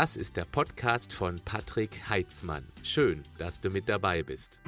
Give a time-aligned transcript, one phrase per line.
[0.00, 2.66] Das ist der Podcast von Patrick Heitzmann.
[2.82, 4.62] Schön, dass du mit dabei bist.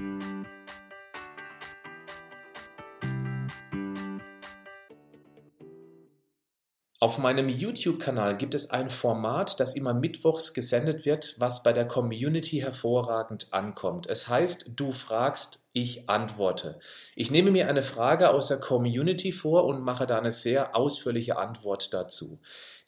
[7.01, 11.89] Auf meinem YouTube-Kanal gibt es ein Format, das immer mittwochs gesendet wird, was bei der
[11.89, 14.07] Community hervorragend ankommt.
[14.07, 16.79] Es heißt, du fragst, ich antworte.
[17.17, 21.39] Ich nehme mir eine Frage aus der Community vor und mache da eine sehr ausführliche
[21.39, 22.39] Antwort dazu.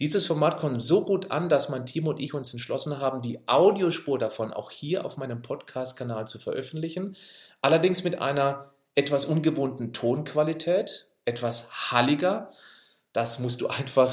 [0.00, 3.46] Dieses Format kommt so gut an, dass mein Team und ich uns entschlossen haben, die
[3.46, 7.16] Audiospur davon auch hier auf meinem Podcast-Kanal zu veröffentlichen.
[7.60, 12.50] Allerdings mit einer etwas ungewohnten Tonqualität, etwas halliger
[13.14, 14.12] das musst du einfach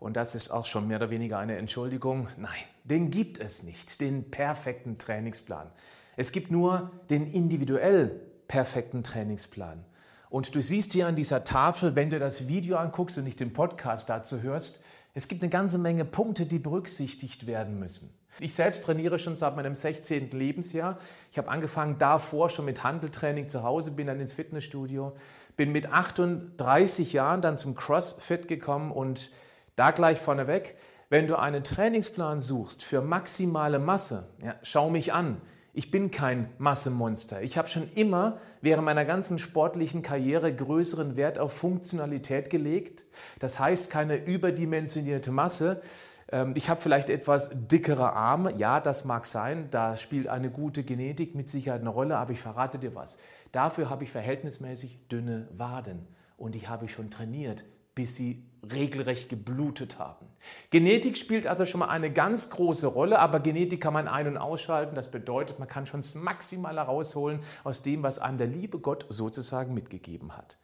[0.00, 2.50] und das ist auch schon mehr oder weniger eine Entschuldigung, nein,
[2.84, 5.70] den gibt es nicht, den perfekten Trainingsplan.
[6.16, 9.84] Es gibt nur den individuell perfekten Trainingsplan.
[10.30, 13.52] Und du siehst hier an dieser Tafel, wenn du das Video anguckst und nicht den
[13.52, 18.14] Podcast dazu hörst, es gibt eine ganze Menge Punkte, die berücksichtigt werden müssen.
[18.38, 20.30] Ich selbst trainiere schon seit meinem 16.
[20.30, 20.98] Lebensjahr.
[21.30, 25.14] Ich habe angefangen davor schon mit Handeltraining zu Hause, bin dann ins Fitnessstudio,
[25.56, 29.30] bin mit 38 Jahren dann zum CrossFit gekommen und
[29.80, 30.76] da gleich vorneweg,
[31.08, 35.40] wenn du einen Trainingsplan suchst für maximale Masse, ja, schau mich an.
[35.72, 37.42] Ich bin kein Massemonster.
[37.42, 43.06] Ich habe schon immer während meiner ganzen sportlichen Karriere größeren Wert auf Funktionalität gelegt.
[43.38, 45.80] Das heißt keine überdimensionierte Masse,
[46.30, 48.54] ähm, ich habe vielleicht etwas dickere Arme.
[48.56, 49.68] Ja, das mag sein.
[49.70, 52.18] Da spielt eine gute Genetik mit Sicherheit eine Rolle.
[52.18, 53.18] Aber ich verrate dir was.
[53.52, 56.06] Dafür habe ich verhältnismäßig dünne Waden.
[56.36, 57.64] Und die habe ich schon trainiert,
[57.94, 60.26] bis sie regelrecht geblutet haben.
[60.70, 64.36] Genetik spielt also schon mal eine ganz große Rolle, aber Genetik kann man ein- und
[64.36, 64.94] ausschalten.
[64.94, 69.06] Das bedeutet, man kann schon das Maximale rausholen aus dem, was einem der liebe Gott
[69.08, 70.58] sozusagen mitgegeben hat.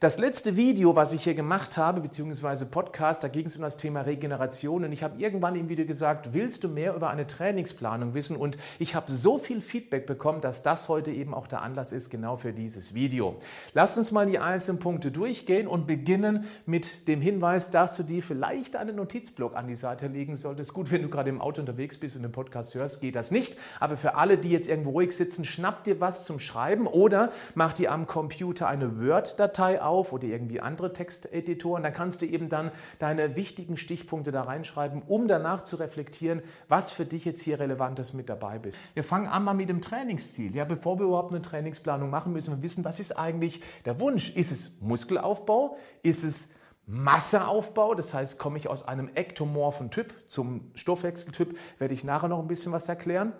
[0.00, 3.76] Das letzte Video, was ich hier gemacht habe, beziehungsweise Podcast, da ging es um das
[3.76, 8.14] Thema Regeneration und ich habe irgendwann im Video gesagt, willst du mehr über eine Trainingsplanung
[8.14, 8.34] wissen?
[8.34, 12.08] Und ich habe so viel Feedback bekommen, dass das heute eben auch der Anlass ist,
[12.08, 13.36] genau für dieses Video.
[13.74, 18.22] Lass uns mal die einzelnen Punkte durchgehen und beginnen mit dem Hinweis, dass du dir
[18.22, 20.72] vielleicht einen Notizblock an die Seite legen solltest.
[20.72, 23.58] Gut, wenn du gerade im Auto unterwegs bist und den Podcast hörst, geht das nicht.
[23.80, 27.74] Aber für alle, die jetzt irgendwo ruhig sitzen, schnapp dir was zum Schreiben oder mach
[27.74, 31.82] dir am Computer eine Word-Datei auf auf oder irgendwie andere Texteditoren.
[31.82, 36.90] Dann kannst du eben dann deine wichtigen Stichpunkte da reinschreiben, um danach zu reflektieren, was
[36.90, 38.78] für dich jetzt hier Relevantes mit dabei ist.
[38.94, 40.54] Wir fangen an mal mit dem Trainingsziel.
[40.54, 44.34] Ja, bevor wir überhaupt eine Trainingsplanung machen, müssen wir wissen, was ist eigentlich der Wunsch?
[44.36, 45.76] Ist es Muskelaufbau?
[46.02, 46.50] Ist es
[46.86, 52.40] Masseaufbau, das heißt, komme ich aus einem ektomorphen Typ zum Stoffwechseltyp, werde ich nachher noch
[52.40, 53.32] ein bisschen was erklären.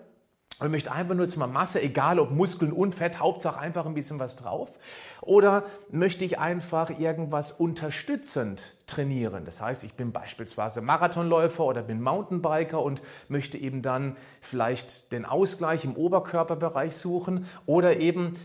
[0.61, 3.95] Und möchte einfach nur zu meiner Masse, egal ob Muskeln und Fett, Hauptsache einfach ein
[3.95, 4.71] bisschen was drauf.
[5.21, 9.43] Oder möchte ich einfach irgendwas unterstützend trainieren?
[9.43, 15.25] Das heißt, ich bin beispielsweise Marathonläufer oder bin Mountainbiker und möchte eben dann vielleicht den
[15.25, 17.47] Ausgleich im Oberkörperbereich suchen.
[17.65, 18.35] Oder eben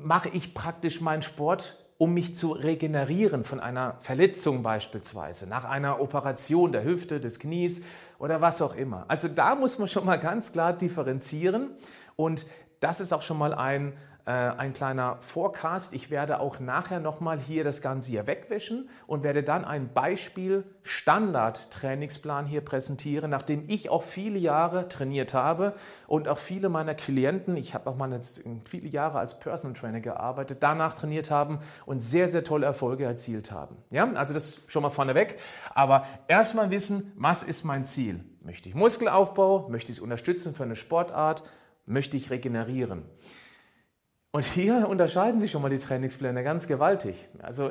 [0.00, 6.00] mache ich praktisch meinen Sport um mich zu regenerieren von einer Verletzung beispielsweise, nach einer
[6.00, 7.82] Operation der Hüfte, des Knies
[8.18, 9.06] oder was auch immer.
[9.08, 11.70] Also da muss man schon mal ganz klar differenzieren
[12.16, 12.46] und
[12.80, 13.94] das ist auch schon mal ein
[14.26, 15.94] äh, ein kleiner Forecast.
[15.94, 20.64] Ich werde auch nachher nochmal hier das Ganze hier wegwischen und werde dann ein Beispiel
[20.82, 25.74] Standard-Trainingsplan hier präsentieren, nachdem ich auch viele Jahre trainiert habe
[26.08, 28.18] und auch viele meiner Klienten, ich habe auch mal
[28.64, 33.52] viele Jahre als Personal Trainer gearbeitet, danach trainiert haben und sehr, sehr tolle Erfolge erzielt
[33.52, 33.76] haben.
[33.90, 35.38] Ja, also das schon mal vorneweg.
[35.72, 38.24] Aber erstmal wissen, was ist mein Ziel?
[38.42, 39.68] Möchte ich Muskelaufbau?
[39.68, 41.44] Möchte ich es unterstützen für eine Sportart?
[41.84, 43.04] Möchte ich regenerieren?
[44.36, 47.26] Und hier unterscheiden sich schon mal die Trainingspläne ganz gewaltig.
[47.40, 47.70] Also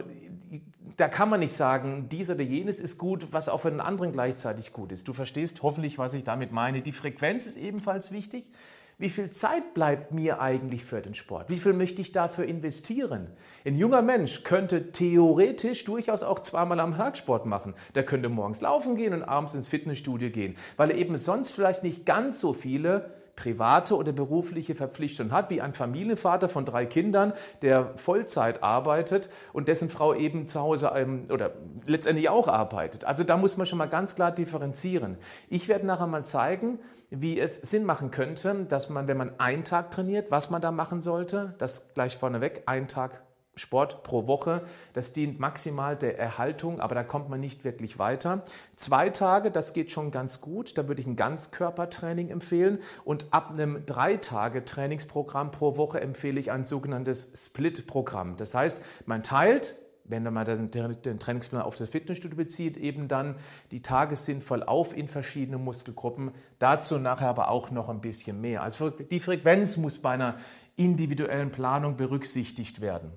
[0.98, 4.12] da kann man nicht sagen, dies oder jenes ist gut, was auch für den anderen
[4.12, 5.08] gleichzeitig gut ist.
[5.08, 6.82] Du verstehst hoffentlich, was ich damit meine.
[6.82, 8.50] Die Frequenz ist ebenfalls wichtig.
[8.98, 11.52] Wie viel Zeit bleibt mir eigentlich für den Sport?
[11.52, 13.28] Wie viel möchte ich dafür investieren?
[13.64, 17.76] Ein junger Mensch könnte theoretisch durchaus auch zweimal am Tag Sport machen.
[17.94, 21.84] Der könnte morgens laufen gehen und abends ins Fitnessstudio gehen, weil er eben sonst vielleicht
[21.84, 27.34] nicht ganz so viele private oder berufliche Verpflichtungen hat, wie ein Familienvater von drei Kindern,
[27.62, 31.52] der Vollzeit arbeitet und dessen Frau eben zu Hause ähm, oder
[31.86, 33.06] letztendlich auch arbeitet.
[33.06, 35.18] Also da muss man schon mal ganz klar differenzieren.
[35.50, 36.80] Ich werde nachher mal zeigen,
[37.10, 40.72] wie es Sinn machen könnte, dass man, wenn man einen Tag trainiert, was man da
[40.72, 41.56] machen sollte.
[41.58, 43.25] Das gleich vorneweg, ein Tag
[43.56, 44.64] Sport pro Woche.
[44.94, 48.44] Das dient maximal der Erhaltung, aber da kommt man nicht wirklich weiter.
[48.76, 50.78] Zwei Tage, das geht schon ganz gut.
[50.78, 52.80] Da würde ich ein Ganzkörpertraining empfehlen.
[53.04, 58.38] Und ab einem drei Tage Trainingsprogramm pro Woche empfehle ich ein sogenanntes Split-Programm.
[58.38, 59.76] Das heißt, man teilt
[60.08, 63.38] wenn man den Trainingsplan auf das Fitnessstudio bezieht, eben dann
[63.72, 66.32] die Tage sinnvoll auf in verschiedene Muskelgruppen.
[66.60, 68.62] Dazu nachher aber auch noch ein bisschen mehr.
[68.62, 70.38] Also die Frequenz muss bei einer
[70.76, 73.12] individuellen Planung berücksichtigt werden.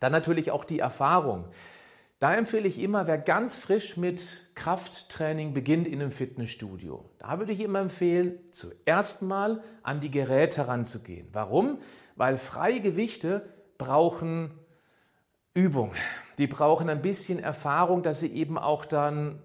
[0.00, 1.46] Dann natürlich auch die Erfahrung.
[2.18, 7.52] Da empfehle ich immer, wer ganz frisch mit Krafttraining beginnt in einem Fitnessstudio, da würde
[7.52, 11.28] ich immer empfehlen, zuerst mal an die Geräte heranzugehen.
[11.32, 11.78] Warum?
[12.16, 13.48] Weil freie Gewichte
[13.78, 14.50] brauchen
[15.54, 15.92] Übung.
[16.36, 19.42] Die brauchen ein bisschen Erfahrung, dass sie eben auch dann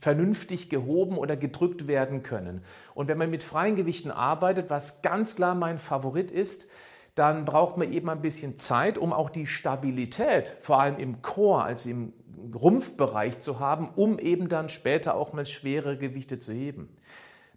[0.00, 2.62] vernünftig gehoben oder gedrückt werden können.
[2.94, 6.68] Und wenn man mit freien Gewichten arbeitet, was ganz klar mein Favorit ist,
[7.14, 11.64] dann braucht man eben ein bisschen Zeit, um auch die Stabilität, vor allem im Chor,
[11.64, 12.12] also im
[12.54, 16.96] Rumpfbereich zu haben, um eben dann später auch mal schwere Gewichte zu heben.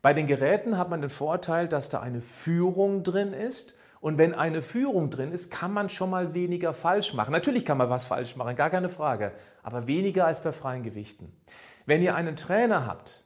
[0.02, 3.78] Bei den Geräten hat man den Vorteil, dass da eine Führung drin ist.
[4.02, 7.32] Und wenn eine Führung drin ist, kann man schon mal weniger falsch machen.
[7.32, 9.32] Natürlich kann man was falsch machen, gar keine Frage,
[9.64, 11.36] aber weniger als bei freien Gewichten.
[11.88, 13.24] Wenn ihr einen Trainer habt,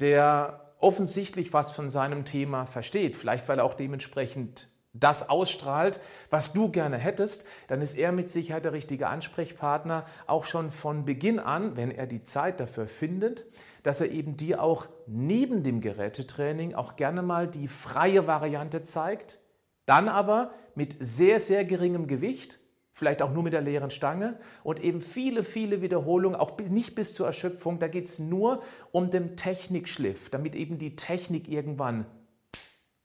[0.00, 6.00] der offensichtlich was von seinem Thema versteht, vielleicht weil er auch dementsprechend das ausstrahlt,
[6.30, 11.04] was du gerne hättest, dann ist er mit Sicherheit der richtige Ansprechpartner, auch schon von
[11.04, 13.46] Beginn an, wenn er die Zeit dafür findet,
[13.82, 19.38] dass er eben dir auch neben dem Gerätetraining auch gerne mal die freie Variante zeigt,
[19.86, 22.58] dann aber mit sehr, sehr geringem Gewicht,
[22.92, 27.14] vielleicht auch nur mit der leeren Stange und eben viele, viele Wiederholungen, auch nicht bis
[27.14, 27.78] zur Erschöpfung.
[27.78, 32.06] Da geht es nur um den Technikschliff, damit eben die Technik irgendwann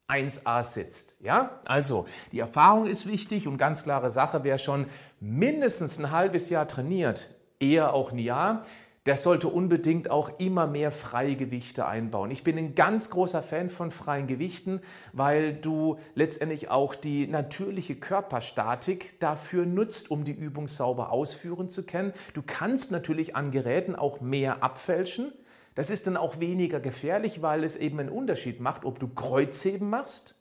[0.07, 1.17] 1a sitzt.
[1.21, 4.85] Ja, also die Erfahrung ist wichtig und ganz klare Sache, wer schon
[5.19, 8.63] mindestens ein halbes Jahr trainiert, eher auch ein Jahr,
[9.05, 12.31] der sollte unbedingt auch immer mehr freie Gewichte einbauen.
[12.31, 14.81] Ich bin ein ganz großer Fan von freien Gewichten,
[15.13, 21.85] weil du letztendlich auch die natürliche Körperstatik dafür nutzt, um die Übung sauber ausführen zu
[21.85, 22.13] können.
[22.33, 25.31] Du kannst natürlich an Geräten auch mehr abfälschen.
[25.75, 29.89] Das ist dann auch weniger gefährlich, weil es eben einen Unterschied macht, ob du Kreuzheben
[29.89, 30.35] machst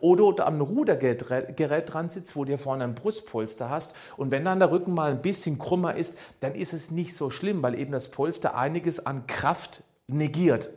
[0.00, 3.94] oder am Rudergerät dran sitzt, wo du vorne ein Brustpolster hast.
[4.16, 7.28] Und wenn dann der Rücken mal ein bisschen krummer ist, dann ist es nicht so
[7.30, 10.70] schlimm, weil eben das Polster einiges an Kraft negiert.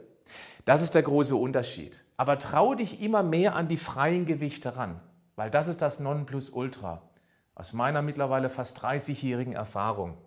[0.66, 2.04] Das ist der große Unterschied.
[2.18, 5.00] Aber trau dich immer mehr an die freien Gewichte ran,
[5.36, 7.02] weil das ist das Nonplusultra
[7.56, 10.18] aus meiner mittlerweile fast 30-jährigen Erfahrung.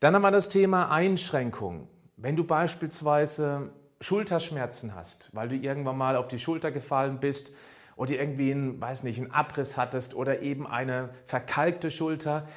[0.00, 1.88] Dann haben wir das Thema Einschränkung.
[2.20, 3.70] Wenn du beispielsweise
[4.00, 7.54] Schulterschmerzen hast, weil du irgendwann mal auf die Schulter gefallen bist
[7.94, 12.48] oder irgendwie einen, weiß nicht, einen Abriss hattest oder eben eine verkalkte Schulter,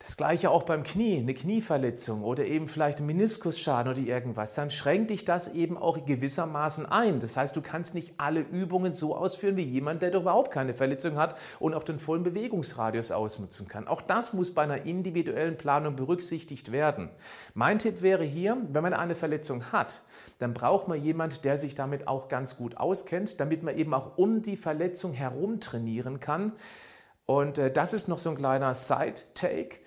[0.00, 4.70] das gleiche auch beim Knie, eine Knieverletzung oder eben vielleicht ein Meniskusschaden oder irgendwas, dann
[4.70, 7.20] schränkt dich das eben auch gewissermaßen ein.
[7.20, 11.16] Das heißt, du kannst nicht alle Übungen so ausführen wie jemand, der überhaupt keine Verletzung
[11.16, 13.86] hat und auch den vollen Bewegungsradius ausnutzen kann.
[13.88, 17.10] Auch das muss bei einer individuellen Planung berücksichtigt werden.
[17.52, 20.00] Mein Tipp wäre hier, wenn man eine Verletzung hat,
[20.38, 24.16] dann braucht man jemand, der sich damit auch ganz gut auskennt, damit man eben auch
[24.16, 26.52] um die Verletzung herum trainieren kann.
[27.26, 29.80] Und äh, das ist noch so ein kleiner Side-Take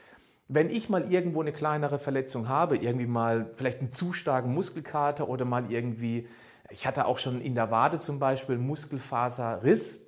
[0.47, 5.29] wenn ich mal irgendwo eine kleinere Verletzung habe, irgendwie mal vielleicht einen zu starken Muskelkater
[5.29, 6.27] oder mal irgendwie,
[6.69, 10.03] ich hatte auch schon in der Wade zum Beispiel einen Muskelfaserriss,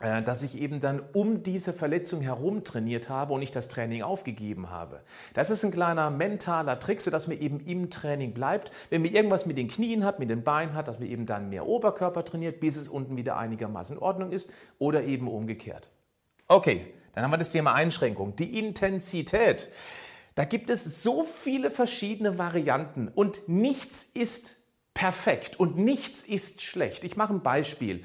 [0.00, 4.02] äh, dass ich eben dann um diese Verletzung herum trainiert habe und ich das Training
[4.02, 5.00] aufgegeben habe.
[5.32, 8.72] Das ist ein kleiner mentaler Trick, sodass man eben im Training bleibt.
[8.90, 11.50] Wenn man irgendwas mit den Knien hat, mit den Beinen hat, dass man eben dann
[11.50, 15.90] mehr Oberkörper trainiert, bis es unten wieder einigermaßen in Ordnung ist oder eben umgekehrt.
[16.48, 18.36] Okay, dann haben wir das Thema Einschränkung.
[18.36, 19.70] Die Intensität.
[20.34, 24.58] Da gibt es so viele verschiedene Varianten und nichts ist
[24.94, 27.04] perfekt und nichts ist schlecht.
[27.04, 28.04] Ich mache ein Beispiel.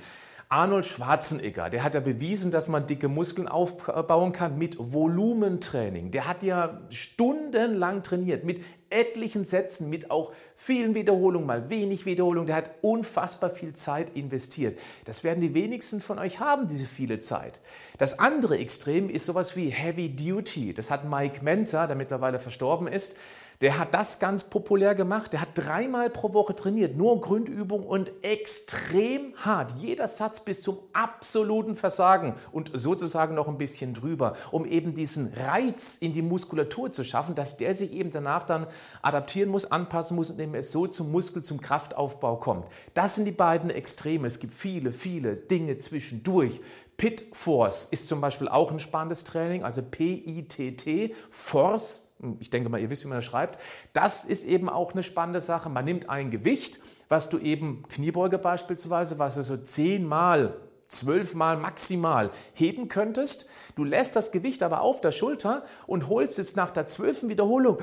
[0.49, 6.11] Arnold Schwarzenegger, der hat ja bewiesen, dass man dicke Muskeln aufbauen kann mit Volumentraining.
[6.11, 12.47] Der hat ja stundenlang trainiert mit etlichen Sätzen, mit auch vielen Wiederholungen, mal wenig Wiederholungen.
[12.47, 14.79] Der hat unfassbar viel Zeit investiert.
[15.05, 17.59] Das werden die wenigsten von euch haben, diese viele Zeit.
[17.97, 20.73] Das andere Extrem ist sowas wie Heavy Duty.
[20.73, 23.15] Das hat Mike Menzer, der mittlerweile verstorben ist,
[23.59, 25.33] Der hat das ganz populär gemacht.
[25.33, 29.73] Der hat dreimal pro Woche trainiert, nur Grundübung und extrem hart.
[29.79, 35.33] Jeder Satz bis zum absoluten Versagen und sozusagen noch ein bisschen drüber, um eben diesen
[35.33, 38.67] Reiz in die Muskulatur zu schaffen, dass der sich eben danach dann
[39.01, 42.67] adaptieren muss, anpassen muss und eben es so zum Muskel, zum Kraftaufbau kommt.
[42.93, 44.27] Das sind die beiden Extreme.
[44.27, 46.61] Es gibt viele, viele Dinge zwischendurch.
[46.97, 52.06] Pit Force ist zum Beispiel auch ein spannendes Training, also P-I-T-T, Force
[52.39, 53.59] ich denke mal, ihr wisst, wie man das schreibt.
[53.93, 55.69] Das ist eben auch eine spannende Sache.
[55.69, 62.31] Man nimmt ein Gewicht, was du eben, Kniebeuge beispielsweise, was du so zehnmal, zwölfmal maximal
[62.53, 63.47] heben könntest.
[63.75, 67.77] Du lässt das Gewicht aber auf der Schulter und holst jetzt nach der zwölften Wiederholung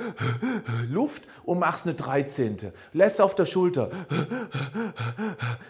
[0.88, 2.72] Luft und machst eine 13.
[2.92, 3.90] Lässt auf der Schulter,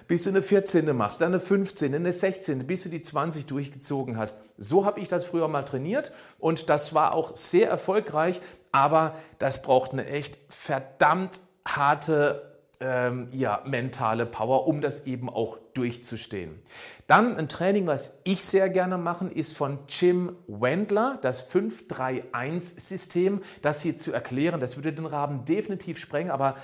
[0.09, 0.97] bis du eine 14.
[0.97, 4.41] machst, dann eine 15, eine 16, bis du die 20 durchgezogen hast.
[4.57, 8.41] So habe ich das früher mal trainiert und das war auch sehr erfolgreich,
[8.73, 15.59] aber das braucht eine echt verdammt harte ähm, ja, mentale Power, um das eben auch
[15.75, 16.61] durchzustehen.
[17.07, 23.43] Dann ein Training, was ich sehr gerne mache, ist von Jim Wendler, das 531-System.
[23.63, 26.57] Das hier zu erklären, das würde den Rahmen definitiv sprengen, aber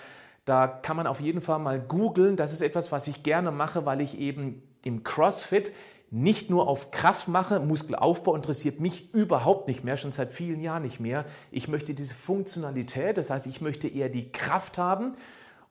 [0.44, 2.36] da kann man auf jeden Fall mal googeln.
[2.36, 5.72] Das ist etwas, was ich gerne mache, weil ich eben im CrossFit
[6.12, 10.82] nicht nur auf Kraft mache, Muskelaufbau interessiert mich überhaupt nicht mehr, schon seit vielen Jahren
[10.82, 11.24] nicht mehr.
[11.52, 15.12] Ich möchte diese Funktionalität, das heißt, ich möchte eher die Kraft haben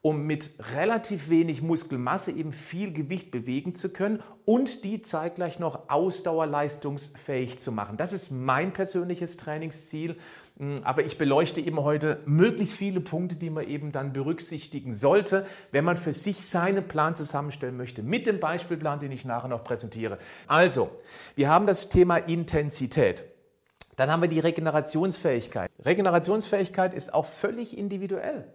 [0.02, 5.90] um mit relativ wenig Muskelmasse eben viel Gewicht bewegen zu können und die zeitgleich noch
[5.90, 7.98] ausdauerleistungsfähig zu machen.
[7.98, 10.16] Das ist mein persönliches Trainingsziel.
[10.58, 15.46] Hm, aber ich beleuchte eben heute möglichst viele Punkte, die man eben dann berücksichtigen sollte,
[15.70, 19.64] wenn man für sich seinen Plan zusammenstellen möchte, mit dem Beispielplan, den ich nachher noch
[19.64, 20.18] präsentiere.
[20.46, 20.90] Also,
[21.34, 23.24] wir haben das Thema Intensität.
[23.96, 25.70] Dann haben wir die Regenerationsfähigkeit.
[25.84, 28.46] Regenerationsfähigkeit ist auch völlig individuell.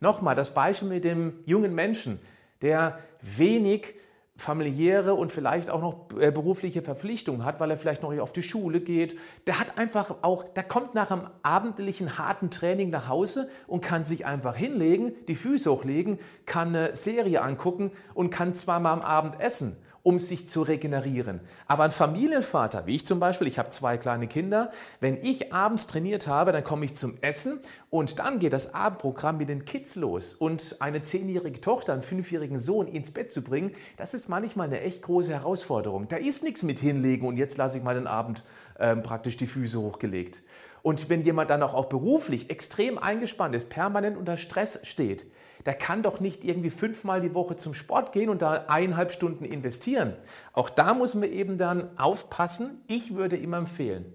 [0.00, 2.20] Nochmal das Beispiel mit dem jungen Menschen,
[2.60, 3.94] der wenig
[4.36, 8.42] familiäre und vielleicht auch noch äh, berufliche Verpflichtungen hat, weil er vielleicht noch auf die
[8.42, 9.18] Schule geht.
[9.46, 14.04] Der hat einfach auch, der kommt nach einem abendlichen harten Training nach Hause und kann
[14.04, 19.40] sich einfach hinlegen, die Füße hochlegen, kann eine Serie angucken und kann zweimal am Abend
[19.40, 21.40] essen um sich zu regenerieren.
[21.66, 24.70] Aber ein Familienvater, wie ich zum Beispiel, ich habe zwei kleine Kinder,
[25.00, 27.58] wenn ich abends trainiert habe, dann komme ich zum Essen
[27.90, 30.32] und dann geht das Abendprogramm mit den Kids los.
[30.32, 34.80] Und eine zehnjährige Tochter, einen fünfjährigen Sohn ins Bett zu bringen, das ist manchmal eine
[34.80, 36.06] echt große Herausforderung.
[36.06, 38.44] Da ist nichts mit hinlegen und jetzt lasse ich mal den Abend
[38.78, 40.44] äh, praktisch die Füße hochgelegt.
[40.82, 45.26] Und wenn jemand dann auch, auch beruflich extrem eingespannt ist, permanent unter Stress steht,
[45.66, 49.44] der kann doch nicht irgendwie fünfmal die Woche zum Sport gehen und da eineinhalb Stunden
[49.44, 50.14] investieren.
[50.52, 52.82] Auch da muss man eben dann aufpassen.
[52.86, 54.14] Ich würde ihm empfehlen,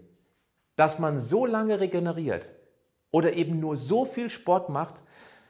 [0.77, 2.51] dass man so lange regeneriert
[3.12, 5.03] oder eben nur so viel Sport macht,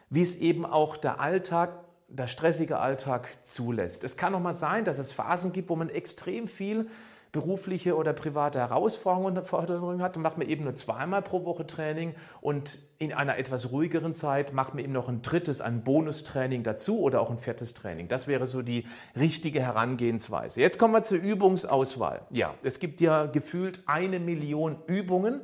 [0.10, 4.04] wie es eben auch der Alltag, der stressige Alltag zulässt.
[4.04, 6.90] Es kann auch mal sein, dass es Phasen gibt, wo man extrem viel
[7.32, 12.80] berufliche oder private Herausforderungen hat, dann macht man eben nur zweimal pro Woche Training und
[12.98, 17.22] in einer etwas ruhigeren Zeit macht man eben noch ein drittes, ein Bonustraining dazu oder
[17.22, 18.10] auch ein viertes Training.
[18.10, 18.86] Das wäre so die
[19.18, 20.60] richtige Herangehensweise.
[20.60, 22.22] Jetzt kommen wir zur Übungsauswahl.
[22.32, 25.40] Ja, es gibt ja gefühlt eine Million Übungen.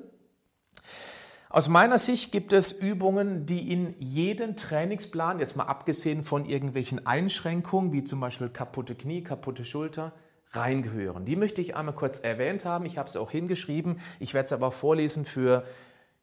[1.49, 7.07] Aus meiner Sicht gibt es Übungen, die in jeden Trainingsplan, jetzt mal abgesehen von irgendwelchen
[7.07, 10.11] Einschränkungen, wie zum Beispiel kaputte Knie, kaputte Schulter,
[10.51, 11.25] reingehören.
[11.25, 12.85] Die möchte ich einmal kurz erwähnt haben.
[12.85, 13.99] Ich habe es auch hingeschrieben.
[14.19, 15.63] Ich werde es aber vorlesen für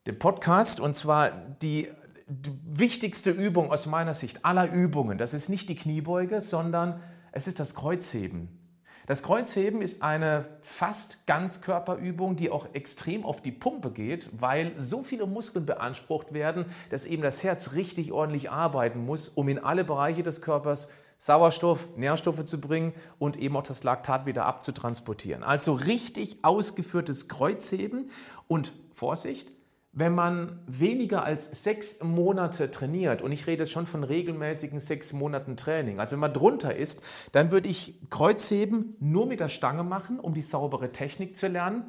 [0.07, 0.81] den Podcast.
[0.81, 1.89] Und zwar die,
[2.27, 5.19] die wichtigste Übung aus meiner Sicht aller Übungen.
[5.19, 7.01] Das ist nicht die Kniebeuge, sondern
[7.33, 8.61] es ist das Kreuzheben.
[9.07, 15.03] Das Kreuzheben ist eine fast Ganzkörperübung, die auch extrem auf die Pumpe geht, weil so
[15.03, 19.85] viele Muskeln beansprucht werden, dass eben das Herz richtig ordentlich arbeiten muss, um in alle
[19.85, 20.89] Bereiche des Körpers
[21.25, 25.43] Sauerstoff, Nährstoffe zu bringen und eben auch das Laktat wieder abzutransportieren.
[25.43, 28.11] Also richtig ausgeführtes Kreuzheben
[28.47, 29.51] und Vorsicht,
[29.93, 35.15] wenn man weniger als sechs Monate trainiert, und ich rede jetzt schon von regelmäßigen sechs
[35.15, 37.01] Monaten Training, also wenn man drunter ist,
[37.33, 41.85] dann würde ich Kreuzheben nur mit der Stange machen, um die saubere Technik zu lernen.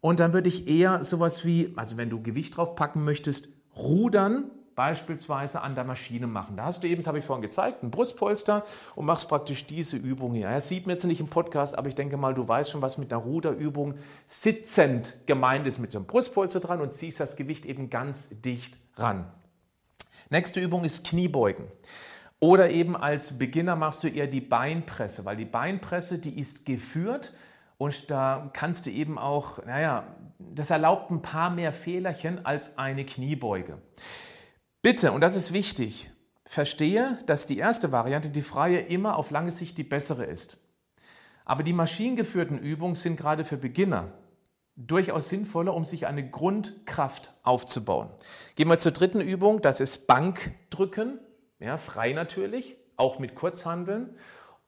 [0.00, 4.52] Und dann würde ich eher sowas wie, also wenn du Gewicht drauf packen möchtest, rudern
[4.78, 6.56] beispielsweise an der Maschine machen.
[6.56, 9.96] Da hast du eben, das habe ich vorhin gezeigt, ein Brustpolster und machst praktisch diese
[9.96, 10.48] Übung hier.
[10.48, 12.96] Das sieht man jetzt nicht im Podcast, aber ich denke mal, du weißt schon, was
[12.96, 13.94] mit einer Ruderübung
[14.26, 18.78] sitzend gemeint ist, mit so einem Brustpolster dran und ziehst das Gewicht eben ganz dicht
[18.94, 19.26] ran.
[20.30, 21.64] Nächste Übung ist Kniebeugen.
[22.38, 27.34] Oder eben als Beginner machst du eher die Beinpresse, weil die Beinpresse, die ist geführt
[27.78, 30.04] und da kannst du eben auch, naja,
[30.38, 33.78] das erlaubt ein paar mehr Fehlerchen als eine Kniebeuge.
[34.88, 36.10] Bitte, und das ist wichtig,
[36.46, 40.56] verstehe, dass die erste Variante, die freie, immer auf lange Sicht die bessere ist.
[41.44, 44.12] Aber die maschinengeführten Übungen sind gerade für Beginner
[44.76, 48.08] durchaus sinnvoller, um sich eine Grundkraft aufzubauen.
[48.54, 51.20] Gehen wir zur dritten Übung, das ist Bankdrücken,
[51.58, 54.16] ja, frei natürlich, auch mit Kurzhandeln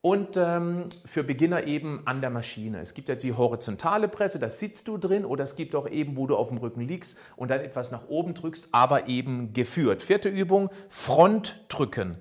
[0.03, 2.81] und ähm, für Beginner eben an der Maschine.
[2.81, 6.17] Es gibt jetzt die horizontale Presse, da sitzt du drin, oder es gibt auch eben,
[6.17, 10.03] wo du auf dem Rücken liegst und dann etwas nach oben drückst, aber eben geführt.
[10.03, 12.17] Vierte Übung, Frontdrücken.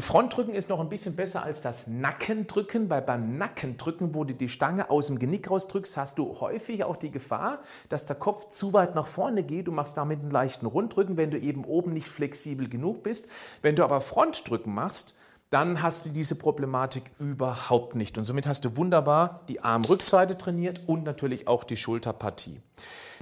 [0.00, 4.48] Frontdrücken ist noch ein bisschen besser als das Nackendrücken, weil beim Nackendrücken, wo du die
[4.48, 8.72] Stange aus dem Genick rausdrückst, hast du häufig auch die Gefahr, dass der Kopf zu
[8.72, 9.68] weit nach vorne geht.
[9.68, 13.28] Du machst damit einen leichten Rundrücken, wenn du eben oben nicht flexibel genug bist.
[13.62, 15.16] Wenn du aber Frontdrücken machst,
[15.50, 18.18] dann hast du diese Problematik überhaupt nicht.
[18.18, 22.60] Und somit hast du wunderbar die Armrückseite trainiert und natürlich auch die Schulterpartie.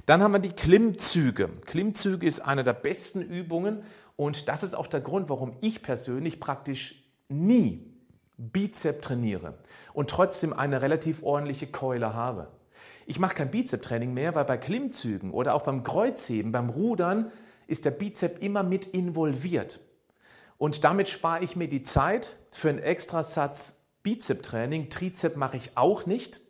[0.05, 1.49] Dann haben wir die Klimmzüge.
[1.65, 3.83] Klimmzüge ist eine der besten Übungen
[4.15, 7.91] und das ist auch der Grund, warum ich persönlich praktisch nie
[8.37, 9.57] Bizep trainiere
[9.93, 12.47] und trotzdem eine relativ ordentliche Keule habe.
[13.07, 17.31] Ich mache kein Bizep-Training mehr, weil bei Klimmzügen oder auch beim Kreuzheben, beim Rudern
[17.67, 19.79] ist der Bizep immer mit involviert.
[20.57, 24.89] Und damit spare ich mir die Zeit für einen Extrasatz Bizep-Training.
[24.89, 26.41] Trizep mache ich auch nicht,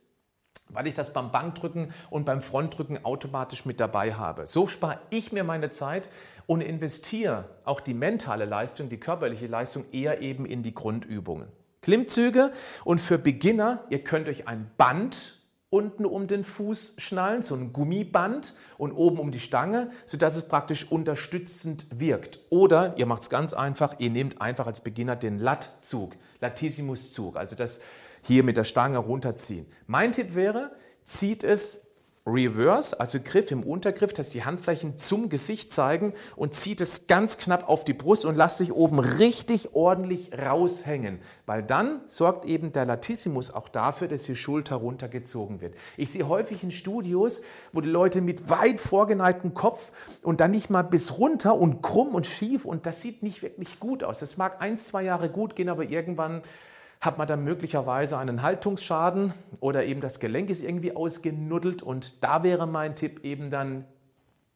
[0.69, 4.45] weil ich das beim Bankdrücken und beim Frontdrücken automatisch mit dabei habe.
[4.45, 6.09] So spare ich mir meine Zeit
[6.47, 11.47] und investiere auch die mentale Leistung, die körperliche Leistung eher eben in die Grundübungen.
[11.81, 12.51] Klimmzüge
[12.83, 15.44] und für Beginner, ihr könnt euch ein Band
[15.75, 20.47] unten um den Fuß schnallen, so ein Gummiband und oben um die Stange, sodass es
[20.47, 22.39] praktisch unterstützend wirkt.
[22.49, 27.57] Oder ihr macht es ganz einfach, ihr nehmt einfach als Beginner den Lattzug, Latissimuszug, also
[27.57, 27.81] das
[28.21, 29.65] hier mit der Stange runterziehen.
[29.85, 30.71] Mein Tipp wäre,
[31.03, 31.84] zieht es
[32.27, 37.37] Reverse, also Griff im Untergriff, dass die Handflächen zum Gesicht zeigen und zieht es ganz
[37.37, 42.71] knapp auf die Brust und lasst dich oben richtig ordentlich raushängen, weil dann sorgt eben
[42.71, 45.75] der Latissimus auch dafür, dass die Schulter runtergezogen wird.
[45.97, 49.91] Ich sehe häufig in Studios, wo die Leute mit weit vorgeneigtem Kopf
[50.23, 53.79] und dann nicht mal bis runter und krumm und schief und das sieht nicht wirklich
[53.79, 54.19] gut aus.
[54.19, 56.41] Das mag ein, zwei Jahre gut gehen, aber irgendwann
[57.05, 62.43] hat man dann möglicherweise einen Haltungsschaden oder eben das Gelenk ist irgendwie ausgenuddelt und da
[62.43, 63.85] wäre mein Tipp eben dann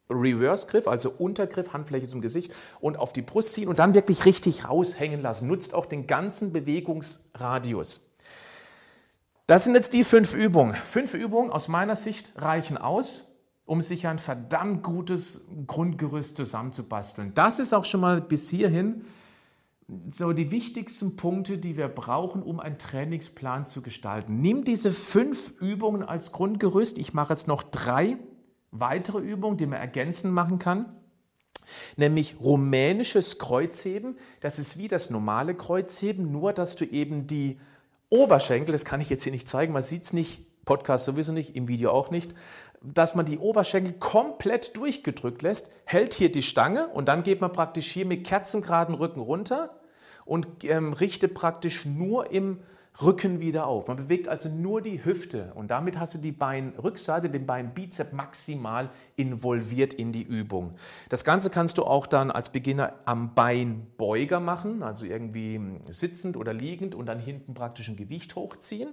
[0.09, 4.67] Reverse-Griff, also Untergriff, Handfläche zum Gesicht und auf die Brust ziehen und dann wirklich richtig
[4.67, 5.47] raushängen lassen.
[5.47, 8.09] Nutzt auch den ganzen Bewegungsradius.
[9.45, 10.75] Das sind jetzt die fünf Übungen.
[10.75, 13.35] Fünf Übungen aus meiner Sicht reichen aus,
[13.65, 17.33] um sich ein verdammt gutes Grundgerüst zusammenzubasteln.
[17.35, 19.05] Das ist auch schon mal bis hierhin
[20.12, 24.38] so die wichtigsten Punkte, die wir brauchen, um einen Trainingsplan zu gestalten.
[24.38, 26.99] Nimm diese fünf Übungen als Grundgerüst.
[26.99, 28.17] Ich mache jetzt noch drei
[28.71, 30.95] weitere Übungen, die man ergänzend machen kann.
[31.97, 34.17] Nämlich rumänisches Kreuzheben.
[34.41, 37.60] Das ist wie das normale Kreuzheben, nur dass du eben die
[38.10, 41.56] Oberschenkel, das kann ich jetzt hier nicht zeigen, man sieht es nicht, Podcast sowieso nicht,
[41.56, 42.36] im Video auch nicht,
[42.82, 47.52] dass man die Oberschenkel komplett durchgedrückt lässt, hält hier die Stange und dann geht man
[47.52, 49.78] praktisch hier mit kerzengeraden Rücken runter
[50.29, 52.59] und ähm, richtet praktisch nur im
[53.01, 53.87] Rücken wieder auf.
[53.87, 58.89] Man bewegt also nur die Hüfte und damit hast du die Beinrückseite, den Beinbizep maximal
[59.15, 60.75] involviert in die Übung.
[61.07, 66.53] Das Ganze kannst du auch dann als Beginner am Beinbeuger machen, also irgendwie sitzend oder
[66.53, 68.89] liegend und dann hinten praktisch ein Gewicht hochziehen.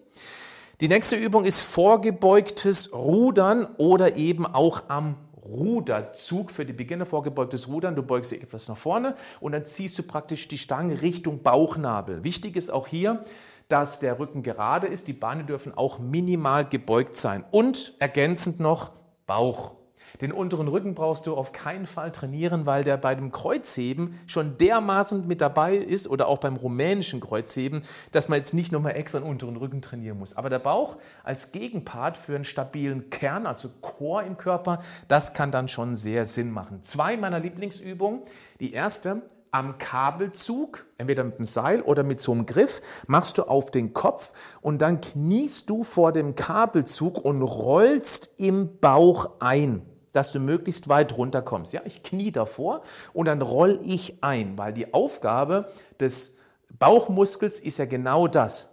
[0.81, 5.17] Die nächste Übung ist vorgebeugtes Rudern oder eben auch am
[5.49, 7.97] Ruderzug für die Beginner vorgebeugtes Rudern.
[7.97, 12.25] Du beugst dich etwas nach vorne und dann ziehst du praktisch die Stange Richtung Bauchnabel.
[12.25, 13.25] Wichtig ist auch hier,
[13.69, 15.09] dass der Rücken gerade ist.
[15.09, 17.45] Die Beine dürfen auch minimal gebeugt sein.
[17.51, 18.93] Und ergänzend noch
[19.27, 19.76] Bauch.
[20.21, 24.59] Den unteren Rücken brauchst du auf keinen Fall trainieren, weil der bei dem Kreuzheben schon
[24.59, 29.21] dermaßen mit dabei ist oder auch beim rumänischen Kreuzheben, dass man jetzt nicht nochmal extra
[29.21, 30.37] den unteren Rücken trainieren muss.
[30.37, 35.51] Aber der Bauch als Gegenpart für einen stabilen Kern, also Chor im Körper, das kann
[35.51, 36.83] dann schon sehr Sinn machen.
[36.83, 38.23] Zwei meiner Lieblingsübungen.
[38.61, 43.45] Die erste, am Kabelzug, entweder mit dem Seil oder mit so einem Griff, machst du
[43.45, 49.83] auf den Kopf und dann kniest du vor dem Kabelzug und rollst im Bauch ein
[50.17, 51.75] dass du möglichst weit runterkommst.
[51.75, 55.69] Ja, ich knie davor und dann roll ich ein, weil die Aufgabe
[56.01, 56.39] des
[56.79, 58.73] Bauchmuskels ist ja genau das.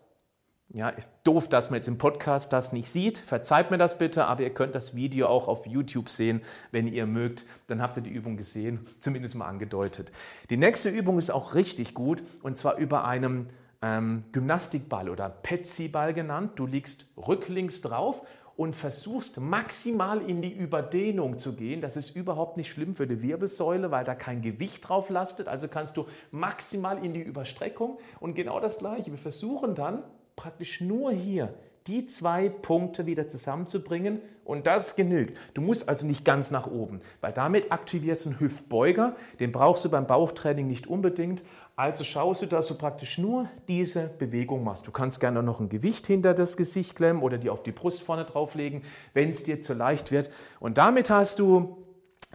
[0.69, 3.19] Ja, ist doof, dass man jetzt im Podcast das nicht sieht.
[3.19, 7.05] Verzeiht mir das bitte, aber ihr könnt das Video auch auf YouTube sehen, wenn ihr
[7.05, 7.45] mögt.
[7.67, 10.11] Dann habt ihr die Übung gesehen, zumindest mal angedeutet.
[10.49, 13.47] Die nächste Übung ist auch richtig gut und zwar über einem
[13.81, 16.53] ähm, Gymnastikball oder Petsy-Ball genannt.
[16.55, 18.21] Du liegst rücklings drauf
[18.55, 21.81] und versuchst maximal in die Überdehnung zu gehen.
[21.81, 25.47] Das ist überhaupt nicht schlimm für die Wirbelsäule, weil da kein Gewicht drauf lastet.
[25.47, 29.11] Also kannst du maximal in die Überstreckung und genau das gleiche.
[29.11, 30.03] Wir versuchen dann
[30.35, 31.53] praktisch nur hier
[31.87, 35.37] die zwei Punkte wieder zusammenzubringen und das genügt.
[35.53, 39.83] Du musst also nicht ganz nach oben, weil damit aktivierst du einen Hüftbeuger, den brauchst
[39.83, 41.43] du beim Bauchtraining nicht unbedingt.
[41.75, 44.85] Also schaust du, dass du praktisch nur diese Bewegung machst.
[44.85, 48.03] Du kannst gerne noch ein Gewicht hinter das Gesicht klemmen oder die auf die Brust
[48.03, 48.83] vorne drauflegen,
[49.13, 50.29] wenn es dir zu leicht wird.
[50.59, 51.83] Und damit hast du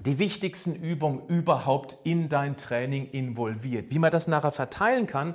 [0.05, 3.93] die wichtigsten Übungen überhaupt in dein Training involviert.
[3.93, 5.35] Wie man das nachher verteilen kann,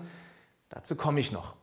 [0.68, 1.56] dazu komme ich noch.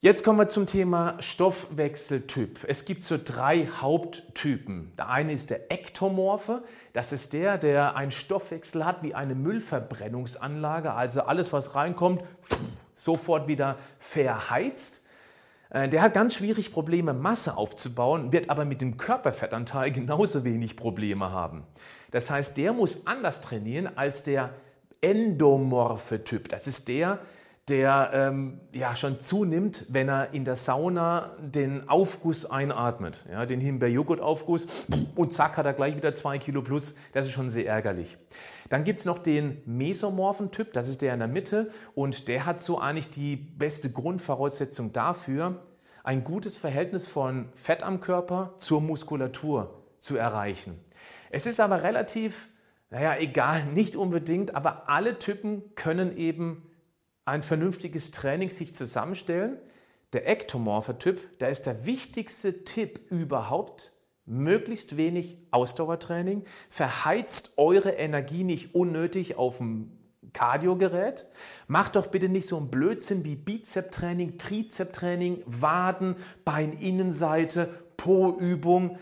[0.00, 2.60] Jetzt kommen wir zum Thema Stoffwechseltyp.
[2.68, 4.92] Es gibt so drei Haupttypen.
[4.96, 6.62] Der eine ist der Ektomorphe.
[6.92, 10.92] Das ist der, der einen Stoffwechsel hat wie eine Müllverbrennungsanlage.
[10.92, 12.22] Also alles, was reinkommt,
[12.94, 15.02] sofort wieder verheizt.
[15.70, 20.76] Äh, der hat ganz schwierig Probleme, Masse aufzubauen, wird aber mit dem Körperfettanteil genauso wenig
[20.76, 21.64] Probleme haben.
[22.12, 24.50] Das heißt, der muss anders trainieren als der
[25.00, 26.48] endomorphe Typ.
[26.48, 27.18] Das ist der, der
[27.70, 34.66] ähm, ja schon zunimmt, wenn er in der Sauna den Aufguss einatmet, ja, den Himbeerjoghurt-Aufguss
[35.14, 36.94] und zack hat er gleich wieder zwei Kilo plus.
[37.12, 38.16] Das ist schon sehr ärgerlich.
[38.68, 42.46] Dann gibt es noch den mesomorphen Typ, das ist der in der Mitte und der
[42.46, 45.62] hat so eigentlich die beste Grundvoraussetzung dafür,
[46.04, 50.78] ein gutes Verhältnis von Fett am Körper zur Muskulatur zu erreichen.
[51.30, 52.48] Es ist aber relativ,
[52.90, 56.67] naja, egal, nicht unbedingt, aber alle Typen können eben
[57.28, 59.58] ein vernünftiges Training sich zusammenstellen.
[60.12, 63.92] Der ektomorphe Typ, der ist der wichtigste Tipp überhaupt.
[64.24, 66.44] Möglichst wenig Ausdauertraining.
[66.70, 69.92] Verheizt eure Energie nicht unnötig auf dem
[70.32, 71.26] Kardiogerät.
[71.66, 78.98] Macht doch bitte nicht so einen Blödsinn wie Bizeptraining, Trizeptraining, Waden, Beininnenseite, Po-Übung.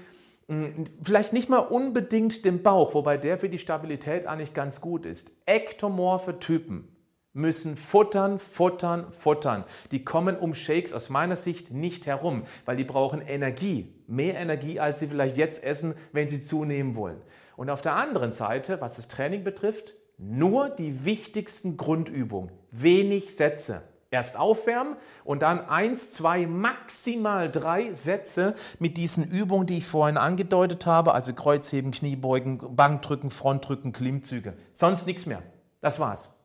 [0.48, 5.06] Hm, vielleicht nicht mal unbedingt den Bauch, wobei der für die Stabilität eigentlich ganz gut
[5.06, 5.32] ist.
[5.46, 6.95] Ektomorphe Typen
[7.37, 9.64] müssen futtern, futtern, futtern.
[9.90, 14.81] Die kommen um Shakes aus meiner Sicht nicht herum, weil die brauchen Energie, mehr Energie,
[14.81, 17.20] als sie vielleicht jetzt essen, wenn sie zunehmen wollen.
[17.57, 23.83] Und auf der anderen Seite, was das Training betrifft, nur die wichtigsten Grundübungen, wenig Sätze.
[24.11, 30.16] Erst aufwärmen und dann eins, zwei, maximal drei Sätze mit diesen Übungen, die ich vorhin
[30.16, 34.55] angedeutet habe, also Kreuzheben, Kniebeugen, Bankdrücken, Frontdrücken, Klimmzüge.
[34.75, 35.42] Sonst nichts mehr.
[35.83, 36.37] Das war's.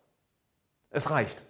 [0.91, 1.43] Es reicht.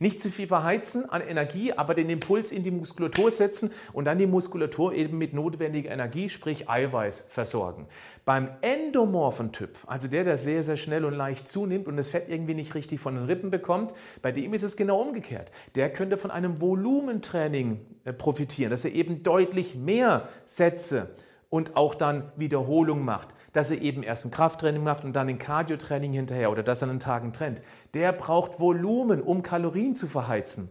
[0.00, 4.18] Nicht zu viel verheizen an Energie, aber den Impuls in die Muskulatur setzen und dann
[4.18, 7.86] die Muskulatur eben mit notwendiger Energie, sprich Eiweiß, versorgen.
[8.24, 12.28] Beim endomorphen Typ, also der, der sehr, sehr schnell und leicht zunimmt und das Fett
[12.28, 15.52] irgendwie nicht richtig von den Rippen bekommt, bei dem ist es genau umgekehrt.
[15.76, 21.14] Der könnte von einem Volumentraining äh, profitieren, dass er eben deutlich mehr Sätze
[21.54, 25.38] und auch dann Wiederholung macht, dass er eben erst ein Krafttraining macht und dann ein
[25.38, 27.62] Cardiotraining hinterher oder dass er einen Tagen trennt.
[27.94, 30.68] Der braucht Volumen, um Kalorien zu verheizen.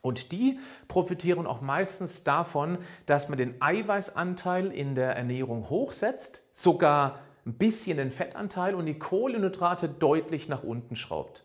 [0.00, 0.58] Und die
[0.88, 7.98] profitieren auch meistens davon, dass man den Eiweißanteil in der Ernährung hochsetzt, sogar ein bisschen
[7.98, 11.44] den Fettanteil und die Kohlenhydrate deutlich nach unten schraubt.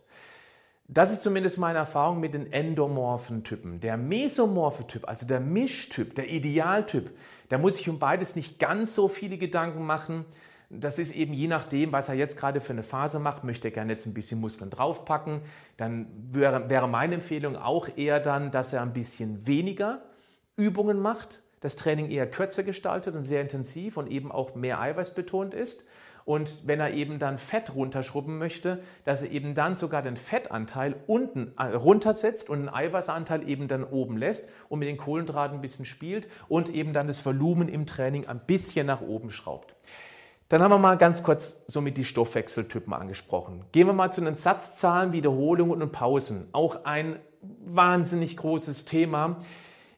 [0.88, 3.82] Das ist zumindest meine Erfahrung mit den endomorphen Typen.
[3.82, 7.12] Der mesomorphe Typ, also der Mischtyp, der Idealtyp,
[7.50, 10.26] da muss ich um beides nicht ganz so viele Gedanken machen.
[10.70, 13.44] Das ist eben je nachdem, was er jetzt gerade für eine Phase macht.
[13.44, 15.42] Möchte er gerne jetzt ein bisschen Muskeln draufpacken,
[15.78, 20.04] dann wäre, wäre meine Empfehlung auch eher dann, dass er ein bisschen weniger
[20.56, 25.16] Übungen macht, das Training eher kürzer gestaltet und sehr intensiv und eben auch mehr Eiweiß
[25.16, 25.88] betont ist.
[26.30, 30.96] Und wenn er eben dann Fett runterschrubben möchte, dass er eben dann sogar den Fettanteil
[31.08, 35.62] unten äh, runtersetzt und den Eiweißanteil eben dann oben lässt und mit den Kohlenhydraten ein
[35.62, 39.74] bisschen spielt und eben dann das Volumen im Training ein bisschen nach oben schraubt.
[40.50, 43.66] Dann haben wir mal ganz kurz somit die Stoffwechseltypen angesprochen.
[43.72, 46.48] Gehen wir mal zu den Satzzahlen, Wiederholungen und Pausen.
[46.52, 49.40] Auch ein wahnsinnig großes Thema.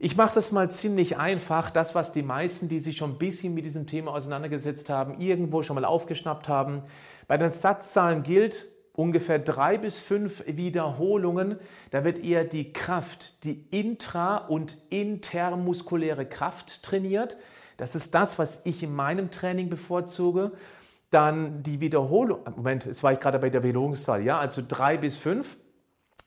[0.04, 1.70] Ich mache es mal ziemlich einfach.
[1.70, 5.62] Das, was die meisten, die sich schon ein bisschen mit diesem Thema auseinandergesetzt haben, irgendwo
[5.62, 6.82] schon mal aufgeschnappt haben.
[7.28, 11.60] Bei den Satzzahlen gilt ungefähr drei bis fünf Wiederholungen.
[11.92, 17.38] Da wird eher die Kraft, die intra- und intermuskuläre Kraft trainiert.
[17.78, 20.52] Das ist das, was ich in meinem Training bevorzuge.
[21.12, 25.18] Dann die Wiederholung, Moment, jetzt war ich gerade bei der Wiederholungszahl, ja, also drei bis
[25.18, 25.58] fünf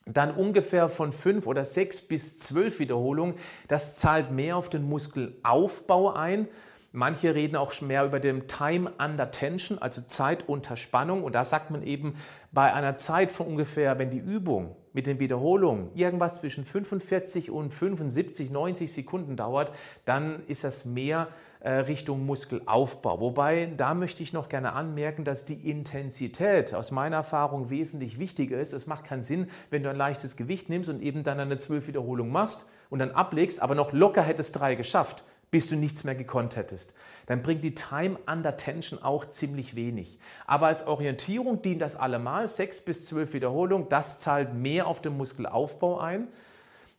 [0.05, 3.35] dann ungefähr von fünf oder sechs bis zwölf Wiederholungen.
[3.67, 6.47] Das zahlt mehr auf den Muskelaufbau ein.
[6.91, 11.23] Manche reden auch mehr über den Time under Tension, also Zeit unter Spannung.
[11.23, 12.15] Und da sagt man eben,
[12.53, 17.71] bei einer Zeit von ungefähr, wenn die Übung mit den Wiederholungen irgendwas zwischen 45 und
[17.73, 19.73] 75, 90 Sekunden dauert,
[20.05, 21.27] dann ist das mehr
[21.69, 23.19] Richtung Muskelaufbau.
[23.19, 28.59] Wobei, da möchte ich noch gerne anmerken, dass die Intensität aus meiner Erfahrung wesentlich wichtiger
[28.59, 28.73] ist.
[28.73, 31.87] Es macht keinen Sinn, wenn du ein leichtes Gewicht nimmst und eben dann eine 12
[31.87, 35.23] Wiederholung machst und dann ablegst, aber noch locker hättest drei geschafft
[35.55, 36.95] bis du nichts mehr gekonnt hättest.
[37.27, 40.19] Dann bringt die Time under Tension auch ziemlich wenig.
[40.45, 42.49] Aber als Orientierung dient das allemal.
[42.49, 46.27] Sechs bis zwölf Wiederholungen, das zahlt mehr auf den Muskelaufbau ein.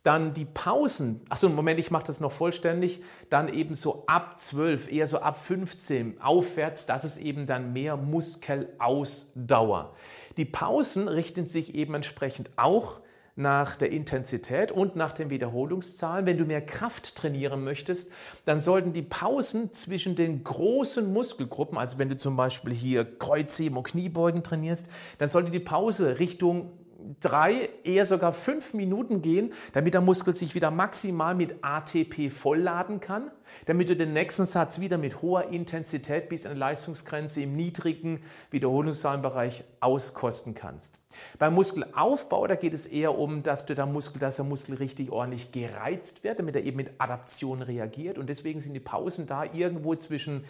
[0.07, 4.93] Dann die Pausen, achso, Moment, ich mache das noch vollständig, dann eben so ab 12,
[4.93, 9.97] eher so ab 15 aufwärts, das ist eben dann mehr Muskelausdauer.
[10.37, 13.01] Die Pausen richten sich eben entsprechend auch
[13.35, 16.25] nach der Intensität und nach den Wiederholungszahlen.
[16.25, 18.13] Wenn du mehr Kraft trainieren möchtest,
[18.45, 23.77] dann sollten die Pausen zwischen den großen Muskelgruppen, also wenn du zum Beispiel hier Kreuzheben
[23.77, 24.89] und Kniebeugen trainierst,
[25.19, 26.71] dann sollte die Pause Richtung
[27.21, 33.01] drei, eher sogar fünf Minuten gehen, damit der Muskel sich wieder maximal mit ATP vollladen
[33.01, 33.31] kann,
[33.67, 38.23] damit du den nächsten Satz wieder mit hoher Intensität bis an die Leistungsgrenze im niedrigen
[38.51, 40.99] Wiederholungszahlenbereich auskosten kannst.
[41.39, 45.53] Beim Muskelaufbau, da geht es eher um, dass, der Muskel, dass der Muskel richtig ordentlich
[45.53, 48.19] gereizt wird, damit er eben mit Adaption reagiert.
[48.19, 50.45] Und deswegen sind die Pausen da irgendwo zwischen,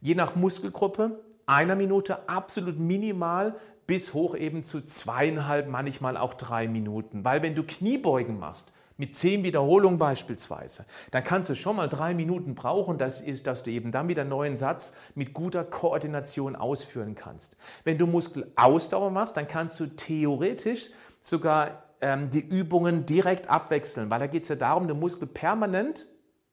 [0.00, 3.56] je nach Muskelgruppe, einer Minute absolut minimal
[3.90, 7.24] bis hoch eben zu zweieinhalb, manchmal auch drei Minuten.
[7.24, 12.14] Weil wenn du Kniebeugen machst, mit zehn Wiederholungen beispielsweise, dann kannst du schon mal drei
[12.14, 12.98] Minuten brauchen.
[12.98, 17.56] Das ist, dass du eben dann wieder einen neuen Satz mit guter Koordination ausführen kannst.
[17.82, 24.20] Wenn du Muskelausdauer machst, dann kannst du theoretisch sogar ähm, die Übungen direkt abwechseln, weil
[24.20, 26.06] da geht es ja darum, den Muskel permanent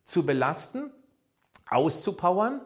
[0.04, 0.90] zu belasten,
[1.70, 2.62] auszupowern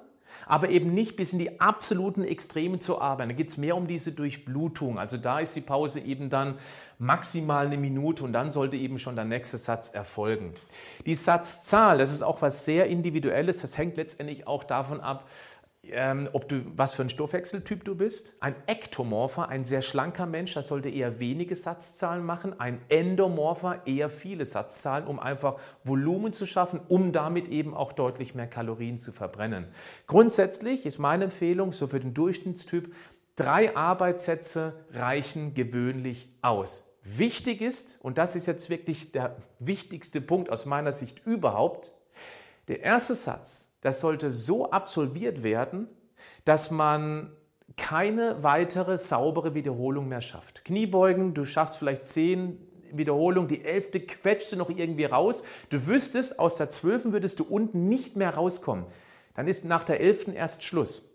[0.46, 3.30] aber eben nicht bis in die absoluten Extremen zu arbeiten.
[3.30, 5.00] Da geht es mehr um diese Durchblutung.
[5.00, 6.56] Also da ist die Pause eben dann
[7.00, 10.54] maximal eine Minute und dann sollte eben schon der nächste Satz erfolgen.
[11.06, 13.62] Die Satzzahl, das ist auch was sehr Individuelles.
[13.62, 15.28] Das hängt letztendlich auch davon ab,
[15.84, 18.36] ähm, ob du, was für ein Stoffwechseltyp du bist.
[18.40, 22.60] Ein Ektomorpher, ein sehr schlanker Mensch, das sollte eher wenige Satzzahlen machen.
[22.60, 28.36] Ein Endomorpher eher viele Satzzahlen, um einfach Volumen zu schaffen, um damit eben auch deutlich
[28.36, 29.68] mehr Kalorien zu verbrennen.
[30.08, 32.94] Grundsätzlich ist meine Empfehlung, so für den Durchschnittstyp,
[33.36, 36.88] drei Arbeitssätze reichen gewöhnlich aus.
[37.04, 41.92] Wichtig ist, und das ist jetzt wirklich der wichtigste Punkt aus meiner Sicht überhaupt,
[42.68, 45.88] der erste Satz das sollte so absolviert werden,
[46.46, 47.32] dass man
[47.78, 50.66] keine weitere saubere Wiederholung mehr schafft.
[50.66, 52.60] Kniebeugen, du schaffst vielleicht zehn
[52.92, 55.44] Wiederholungen, die elfte quetschst du noch irgendwie raus.
[55.70, 58.86] Du wüsstest, aus der zwölften würdest du unten nicht mehr rauskommen.
[59.34, 61.10] Dann ist nach der elften erst Schluss.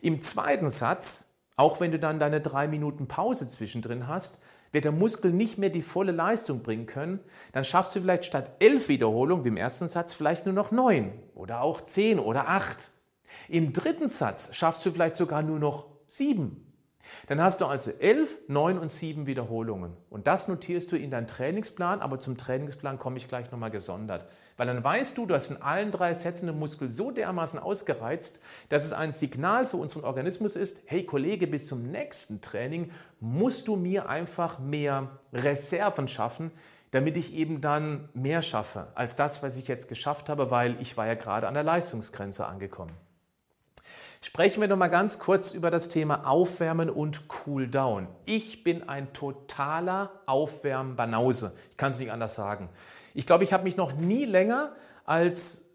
[0.00, 4.40] Im zweiten Satz, auch wenn du dann deine drei Minuten Pause zwischendrin hast,
[4.72, 7.20] wird der Muskel nicht mehr die volle Leistung bringen können,
[7.52, 11.12] dann schaffst du vielleicht statt elf Wiederholungen wie im ersten Satz vielleicht nur noch neun
[11.34, 12.90] oder auch zehn oder acht.
[13.48, 16.72] Im dritten Satz schaffst du vielleicht sogar nur noch sieben.
[17.26, 19.96] Dann hast du also elf, neun und sieben Wiederholungen.
[20.08, 24.26] Und das notierst du in deinen Trainingsplan, aber zum Trainingsplan komme ich gleich nochmal gesondert.
[24.56, 28.40] Weil dann weißt du, du hast in allen drei Sätzen den Muskel so dermaßen ausgereizt,
[28.68, 33.68] dass es ein Signal für unseren Organismus ist, hey Kollege, bis zum nächsten Training musst
[33.68, 36.50] du mir einfach mehr Reserven schaffen,
[36.90, 40.96] damit ich eben dann mehr schaffe als das, was ich jetzt geschafft habe, weil ich
[40.96, 42.92] war ja gerade an der Leistungsgrenze angekommen.
[44.24, 48.06] Sprechen wir noch mal ganz kurz über das Thema Aufwärmen und Cooldown.
[48.24, 51.54] Ich bin ein totaler Aufwärmbanause.
[51.72, 52.68] Ich kann es nicht anders sagen.
[53.14, 54.72] Ich glaube, ich habe mich noch nie länger
[55.04, 55.68] als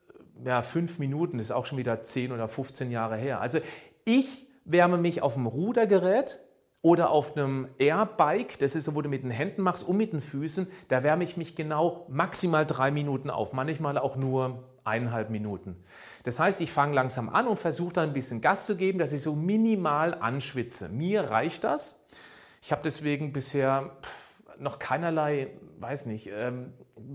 [0.43, 3.41] ja, fünf Minuten, ist auch schon wieder zehn oder 15 Jahre her.
[3.41, 3.59] Also
[4.05, 6.41] ich wärme mich auf dem Rudergerät
[6.81, 10.13] oder auf einem Airbike, das ist so, wo du mit den Händen machst und mit
[10.13, 15.29] den Füßen, da wärme ich mich genau maximal drei Minuten auf, manchmal auch nur eineinhalb
[15.29, 15.75] Minuten.
[16.23, 19.11] Das heißt, ich fange langsam an und versuche dann ein bisschen Gas zu geben, dass
[19.11, 20.89] ich so minimal anschwitze.
[20.89, 22.05] Mir reicht das.
[22.61, 23.91] Ich habe deswegen bisher
[24.59, 26.73] noch keinerlei weiß nicht, ähm,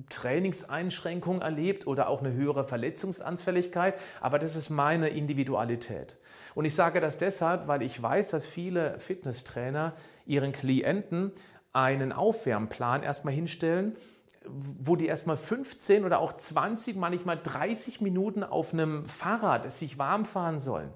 [0.08, 6.18] Trainingseinschränkungen erlebt oder auch eine höhere Verletzungsanfälligkeit, aber das ist meine Individualität.
[6.54, 9.94] Und ich sage das deshalb, weil ich weiß, dass viele Fitnesstrainer
[10.26, 11.32] ihren Klienten
[11.72, 13.96] einen Aufwärmplan erstmal hinstellen,
[14.44, 20.24] wo die erstmal 15 oder auch 20, manchmal 30 Minuten auf einem Fahrrad sich warm
[20.24, 20.90] fahren sollen.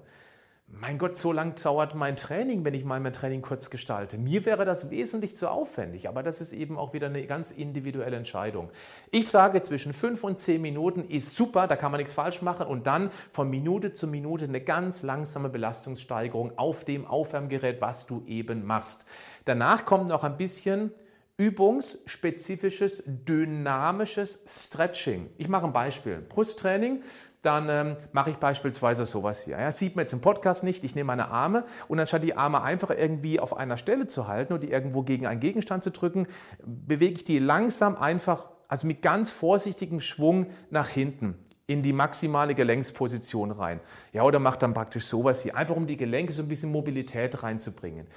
[0.69, 4.17] Mein Gott, so lang dauert mein Training, wenn ich mal mein Training kurz gestalte.
[4.17, 8.17] Mir wäre das wesentlich zu aufwendig, aber das ist eben auch wieder eine ganz individuelle
[8.17, 8.69] Entscheidung.
[9.09, 12.67] Ich sage, zwischen fünf und zehn Minuten ist super, da kann man nichts falsch machen
[12.67, 18.23] und dann von Minute zu Minute eine ganz langsame Belastungssteigerung auf dem Aufwärmgerät, was du
[18.27, 19.05] eben machst.
[19.45, 20.91] Danach kommt noch ein bisschen
[21.37, 25.29] übungsspezifisches, dynamisches Stretching.
[25.37, 26.17] Ich mache ein Beispiel.
[26.17, 27.03] Brusttraining
[27.47, 29.57] dann ähm, mache ich beispielsweise sowas hier.
[29.57, 32.61] Ja, sieht man jetzt im Podcast nicht, ich nehme meine Arme und anstatt die Arme
[32.61, 36.27] einfach irgendwie auf einer Stelle zu halten und die irgendwo gegen einen Gegenstand zu drücken,
[36.65, 41.35] bewege ich die langsam einfach, also mit ganz vorsichtigem Schwung nach hinten
[41.67, 43.79] in die maximale Gelenksposition rein.
[44.11, 47.43] Ja, oder macht dann praktisch sowas hier, einfach um die Gelenke so ein bisschen Mobilität
[47.43, 48.07] reinzubringen.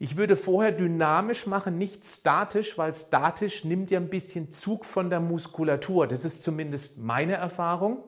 [0.00, 5.10] Ich würde vorher dynamisch machen, nicht statisch, weil statisch nimmt ja ein bisschen Zug von
[5.10, 6.08] der Muskulatur.
[6.08, 7.98] Das ist zumindest meine Erfahrung.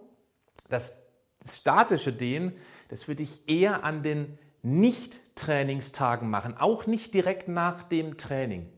[0.68, 1.06] Das
[1.44, 2.52] statische Dehnen,
[2.88, 8.68] das würde ich eher an den Nicht-Trainingstagen machen, auch nicht direkt nach dem Training.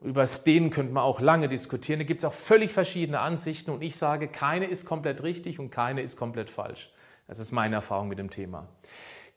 [0.00, 2.00] Über das Dehnen könnte man auch lange diskutieren.
[2.00, 5.70] Da gibt es auch völlig verschiedene Ansichten und ich sage, keine ist komplett richtig und
[5.70, 6.90] keine ist komplett falsch.
[7.28, 8.66] Das ist meine Erfahrung mit dem Thema.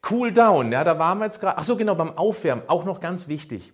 [0.10, 1.58] Cool Down, ja, da waren wir jetzt gerade.
[1.58, 3.72] Ach so, genau, beim Aufwärmen, auch noch ganz wichtig.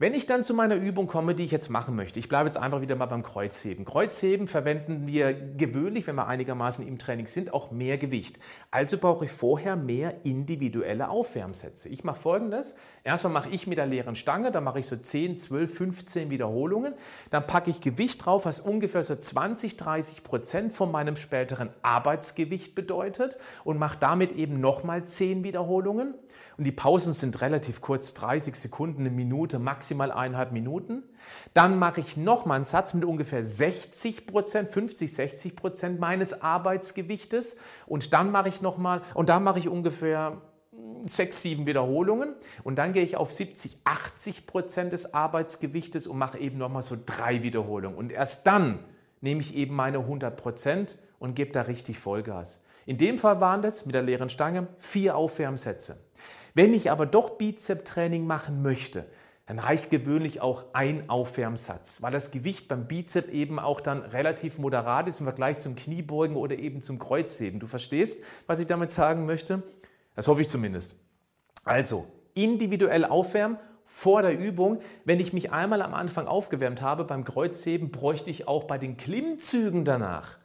[0.00, 2.56] Wenn ich dann zu meiner Übung komme, die ich jetzt machen möchte, ich bleibe jetzt
[2.56, 3.84] einfach wieder mal beim Kreuzheben.
[3.84, 8.38] Kreuzheben verwenden wir gewöhnlich, wenn wir einigermaßen im Training sind, auch mehr Gewicht.
[8.70, 11.88] Also brauche ich vorher mehr individuelle Aufwärmsätze.
[11.88, 12.76] Ich mache folgendes.
[13.02, 16.94] Erstmal mache ich mit der leeren Stange, da mache ich so 10, 12, 15 Wiederholungen.
[17.30, 22.76] Dann packe ich Gewicht drauf, was ungefähr so 20, 30 Prozent von meinem späteren Arbeitsgewicht
[22.76, 26.14] bedeutet und mache damit eben nochmal 10 Wiederholungen.
[26.58, 31.04] Und die Pausen sind relativ kurz, 30 Sekunden, eine Minute, maximal eineinhalb Minuten.
[31.54, 37.58] Dann mache ich nochmal einen Satz mit ungefähr 60 Prozent, 50, 60 Prozent meines Arbeitsgewichtes.
[37.86, 40.42] Und dann mache ich nochmal, und da mache ich ungefähr
[41.06, 46.38] sechs, sieben Wiederholungen und dann gehe ich auf 70, 80 Prozent des Arbeitsgewichtes und mache
[46.38, 47.96] eben nochmal so drei Wiederholungen.
[47.96, 48.80] Und erst dann
[49.20, 52.64] nehme ich eben meine 100 Prozent und gebe da richtig Vollgas.
[52.86, 56.07] In dem Fall waren das mit der leeren Stange vier Aufwärmsätze.
[56.58, 59.04] Wenn ich aber doch Bizep-Training machen möchte,
[59.46, 64.58] dann reicht gewöhnlich auch ein Aufwärmsatz, weil das Gewicht beim Bizep eben auch dann relativ
[64.58, 67.60] moderat ist im Vergleich zum Kniebeugen oder eben zum Kreuzheben.
[67.60, 69.62] Du verstehst, was ich damit sagen möchte?
[70.16, 70.96] Das hoffe ich zumindest.
[71.62, 74.80] Also, individuell aufwärmen vor der Übung.
[75.04, 78.96] Wenn ich mich einmal am Anfang aufgewärmt habe beim Kreuzheben, bräuchte ich auch bei den
[78.96, 80.37] Klimmzügen danach.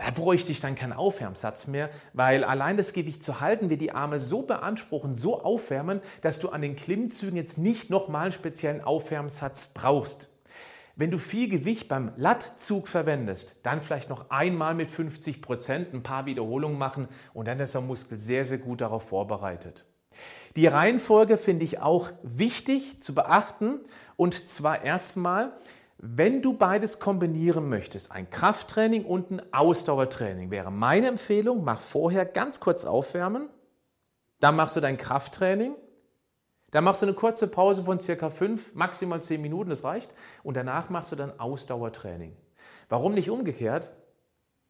[0.00, 3.92] Da bräuchte ich dann keinen Aufwärmsatz mehr, weil allein das Gewicht zu halten, wir die
[3.92, 8.82] Arme so beanspruchen, so aufwärmen, dass du an den Klimmzügen jetzt nicht nochmal einen speziellen
[8.82, 10.30] Aufwärmsatz brauchst.
[10.96, 16.02] Wenn du viel Gewicht beim Lattzug verwendest, dann vielleicht noch einmal mit 50 Prozent ein
[16.02, 19.84] paar Wiederholungen machen und dann ist der Muskel sehr, sehr gut darauf vorbereitet.
[20.56, 23.80] Die Reihenfolge finde ich auch wichtig zu beachten
[24.16, 25.52] und zwar erstmal,
[26.02, 32.24] wenn du beides kombinieren möchtest, ein Krafttraining und ein Ausdauertraining, wäre meine Empfehlung, mach vorher
[32.24, 33.48] ganz kurz aufwärmen,
[34.40, 35.74] dann machst du dein Krafttraining
[36.70, 40.12] dann machst du eine kurze Pause von circa fünf, maximal zehn Minuten, das reicht.
[40.42, 42.36] Und danach machst du dann Ausdauertraining.
[42.88, 43.90] Warum nicht umgekehrt?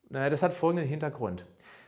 [0.08, 1.44] Naja, das hat folgenden Hintergrund.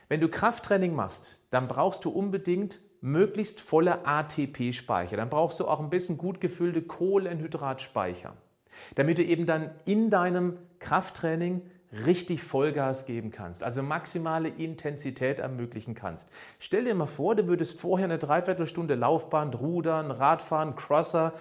[0.09, 5.17] Wenn du Krafttraining machst, dann brauchst du unbedingt möglichst volle ATP-Speicher.
[5.17, 8.35] Dann brauchst du auch ein bisschen gut gefüllte Kohlenhydratspeicher,
[8.95, 11.61] damit du eben dann in deinem Krafttraining
[12.05, 16.29] richtig Vollgas geben kannst, also maximale Intensität ermöglichen kannst.
[16.59, 21.33] Stell dir mal vor, du würdest vorher eine Dreiviertelstunde Laufbahn, Rudern, Radfahren, Crosser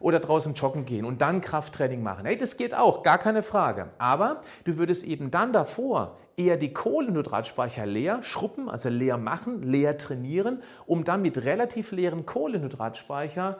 [0.00, 2.26] oder draußen joggen gehen und dann Krafttraining machen.
[2.26, 3.88] Hey, das geht auch, gar keine Frage.
[3.96, 9.96] Aber du würdest eben dann davor eher die Kohlenhydratspeicher leer schruppen, also leer machen, leer
[9.96, 13.58] trainieren, um dann mit relativ leeren Kohlenhydratspeicher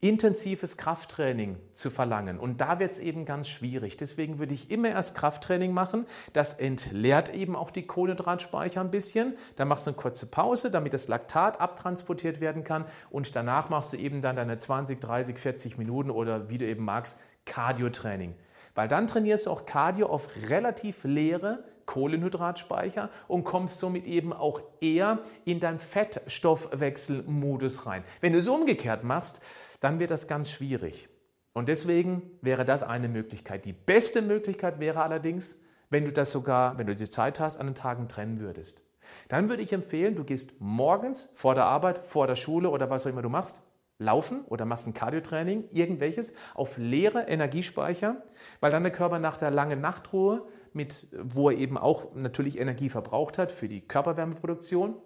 [0.00, 2.38] intensives Krafttraining zu verlangen.
[2.38, 3.96] Und da wird es eben ganz schwierig.
[3.96, 6.06] Deswegen würde ich immer erst Krafttraining machen.
[6.34, 9.34] Das entleert eben auch die Kohlenhydratspeicher ein bisschen.
[9.56, 12.84] Dann machst du eine kurze Pause, damit das Laktat abtransportiert werden kann.
[13.10, 16.84] Und danach machst du eben dann deine 20, 30, 40 Minuten oder wie du eben
[16.84, 18.34] magst, Cardio-Training.
[18.74, 24.62] Weil dann trainierst du auch Cardio auf relativ leere Kohlenhydratspeicher und kommst somit eben auch
[24.80, 28.04] eher in deinen Fettstoffwechselmodus rein.
[28.20, 29.42] Wenn du es umgekehrt machst,
[29.84, 31.10] dann wird das ganz schwierig.
[31.52, 33.66] Und deswegen wäre das eine Möglichkeit.
[33.66, 37.66] Die beste Möglichkeit wäre allerdings, wenn du das sogar, wenn du die Zeit hast, an
[37.66, 38.82] den Tagen trennen würdest.
[39.28, 43.06] Dann würde ich empfehlen, du gehst morgens vor der Arbeit, vor der Schule oder was
[43.06, 43.62] auch immer du machst,
[43.98, 48.22] laufen oder machst ein Cardiotraining, irgendwelches, auf leere Energiespeicher,
[48.60, 52.88] weil dann der Körper nach der langen Nachtruhe, mit, wo er eben auch natürlich Energie
[52.88, 54.96] verbraucht hat für die Körperwärmeproduktion,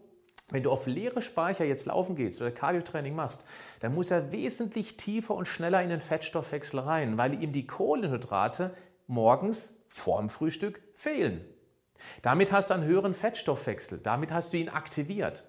[0.51, 3.45] Wenn du auf leere Speicher jetzt laufen gehst oder Cardiotraining machst,
[3.81, 8.75] dann muss er wesentlich tiefer und schneller in den Fettstoffwechsel rein, weil ihm die Kohlenhydrate
[9.07, 11.45] morgens vorm Frühstück fehlen.
[12.23, 15.45] Damit hast du einen höheren Fettstoffwechsel, damit hast du ihn aktiviert.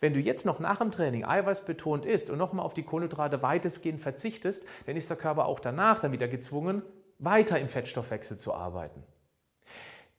[0.00, 4.00] Wenn du jetzt noch nach dem Training eiweißbetont isst und nochmal auf die Kohlenhydrate weitestgehend
[4.00, 6.82] verzichtest, dann ist der Körper auch danach dann wieder gezwungen,
[7.18, 9.04] weiter im Fettstoffwechsel zu arbeiten.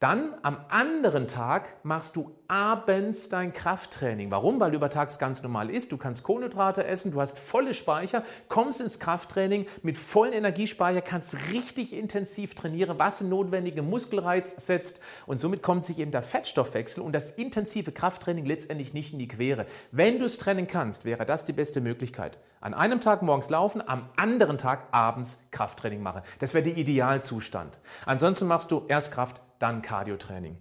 [0.01, 4.31] Dann am anderen Tag machst du abends dein Krafttraining.
[4.31, 4.59] Warum?
[4.59, 5.91] Weil du übertags ganz normal isst.
[5.91, 11.35] Du kannst Kohlenhydrate essen, du hast volle Speicher, kommst ins Krafttraining mit vollen Energiespeicher, kannst
[11.51, 15.01] richtig intensiv trainieren, was den notwendigen Muskelreiz setzt.
[15.27, 19.27] Und somit kommt sich eben der Fettstoffwechsel und das intensive Krafttraining letztendlich nicht in die
[19.27, 19.67] Quere.
[19.91, 22.39] Wenn du es trennen kannst, wäre das die beste Möglichkeit.
[22.59, 26.23] An einem Tag morgens laufen, am anderen Tag abends Krafttraining machen.
[26.39, 27.79] Das wäre der Idealzustand.
[28.07, 30.57] Ansonsten machst du erst Kraft, dann Cardiotraining.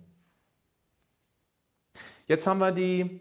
[2.26, 3.20] Jetzt haben wir die,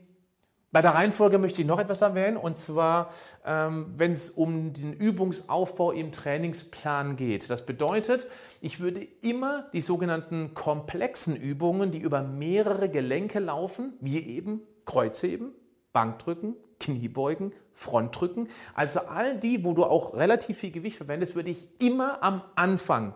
[0.71, 3.11] bei der Reihenfolge möchte ich noch etwas erwähnen, und zwar,
[3.43, 7.49] ähm, wenn es um den Übungsaufbau im Trainingsplan geht.
[7.49, 8.27] Das bedeutet,
[8.61, 15.53] ich würde immer die sogenannten komplexen Übungen, die über mehrere Gelenke laufen, wie eben Kreuzheben,
[15.91, 21.67] Bankdrücken, Kniebeugen, Frontdrücken, also all die, wo du auch relativ viel Gewicht verwendest, würde ich
[21.81, 23.15] immer am Anfang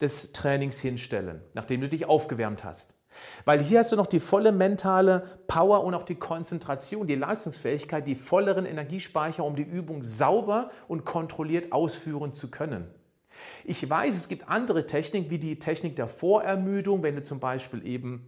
[0.00, 2.94] des Trainings hinstellen, nachdem du dich aufgewärmt hast.
[3.44, 8.06] Weil hier hast du noch die volle mentale Power und auch die Konzentration, die Leistungsfähigkeit,
[8.06, 12.86] die volleren Energiespeicher, um die Übung sauber und kontrolliert ausführen zu können.
[13.64, 17.86] Ich weiß, es gibt andere Techniken, wie die Technik der Vorermüdung, wenn du zum Beispiel
[17.86, 18.26] eben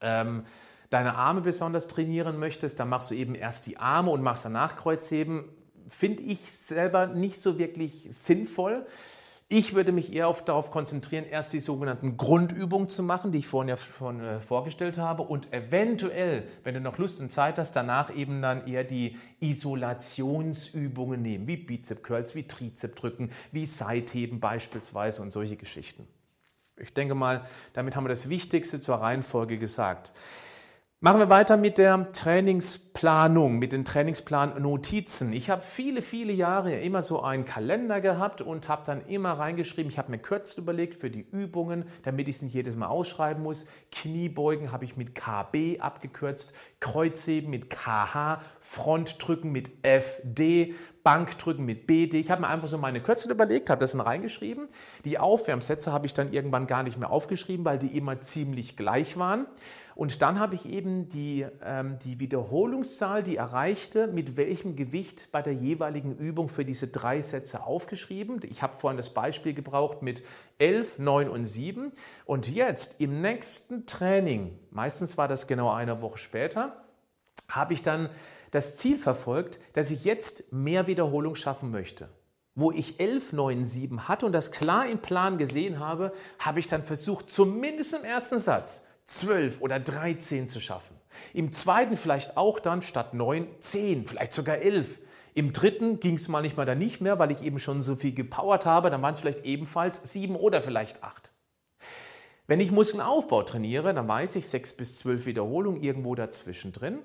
[0.00, 0.44] ähm,
[0.90, 4.76] deine Arme besonders trainieren möchtest, dann machst du eben erst die Arme und machst danach
[4.76, 5.44] Kreuzheben.
[5.88, 8.86] Finde ich selber nicht so wirklich sinnvoll.
[9.48, 13.46] Ich würde mich eher auf, darauf konzentrieren, erst die sogenannten Grundübungen zu machen, die ich
[13.46, 17.76] vorhin ja schon äh, vorgestellt habe, und eventuell, wenn du noch Lust und Zeit hast,
[17.76, 24.40] danach eben dann eher die Isolationsübungen nehmen, wie Bizep Curls, wie Trizep drücken, wie Seitheben
[24.40, 26.08] beispielsweise und solche Geschichten.
[26.76, 30.12] Ich denke mal, damit haben wir das Wichtigste zur Reihenfolge gesagt.
[31.00, 35.30] Machen wir weiter mit der Trainingsplanung, mit den Trainingsplan-Notizen.
[35.34, 39.92] Ich habe viele, viele Jahre immer so einen Kalender gehabt und habe dann immer reingeschrieben,
[39.92, 43.42] ich habe mir kürzt überlegt für die Übungen, damit ich es nicht jedes Mal ausschreiben
[43.42, 43.66] muss.
[43.92, 50.74] Kniebeugen habe ich mit KB abgekürzt, Kreuzheben mit KH, Frontdrücken mit FD,
[51.04, 52.18] Bankdrücken mit BD.
[52.18, 54.68] Ich habe mir einfach so meine Kürzel überlegt, habe das dann reingeschrieben.
[55.04, 59.18] Die Aufwärmsätze habe ich dann irgendwann gar nicht mehr aufgeschrieben, weil die immer ziemlich gleich
[59.18, 59.46] waren.
[59.96, 65.40] Und dann habe ich eben die, ähm, die Wiederholungszahl, die erreichte, mit welchem Gewicht bei
[65.40, 68.42] der jeweiligen Übung für diese drei Sätze aufgeschrieben.
[68.44, 70.22] Ich habe vorhin das Beispiel gebraucht mit
[70.58, 71.92] 11, 9 und 7.
[72.26, 76.84] Und jetzt im nächsten Training, meistens war das genau eine Woche später,
[77.48, 78.10] habe ich dann
[78.50, 82.10] das Ziel verfolgt, dass ich jetzt mehr Wiederholung schaffen möchte
[82.58, 86.66] wo ich 11, 9, 7 hatte und das klar im Plan gesehen habe, habe ich
[86.66, 90.96] dann versucht, zumindest im ersten Satz 12 oder 13 zu schaffen.
[91.32, 95.00] Im zweiten vielleicht auch dann statt 9, 10, vielleicht sogar 11.
[95.34, 97.94] Im dritten ging es mal nicht mal dann nicht mehr, weil ich eben schon so
[97.94, 101.32] viel gepowert habe, dann waren es vielleicht ebenfalls 7 oder vielleicht 8.
[102.46, 107.00] Wenn ich Muskelaufbau trainiere, dann weiß ich 6 bis 12 Wiederholungen irgendwo dazwischen drin.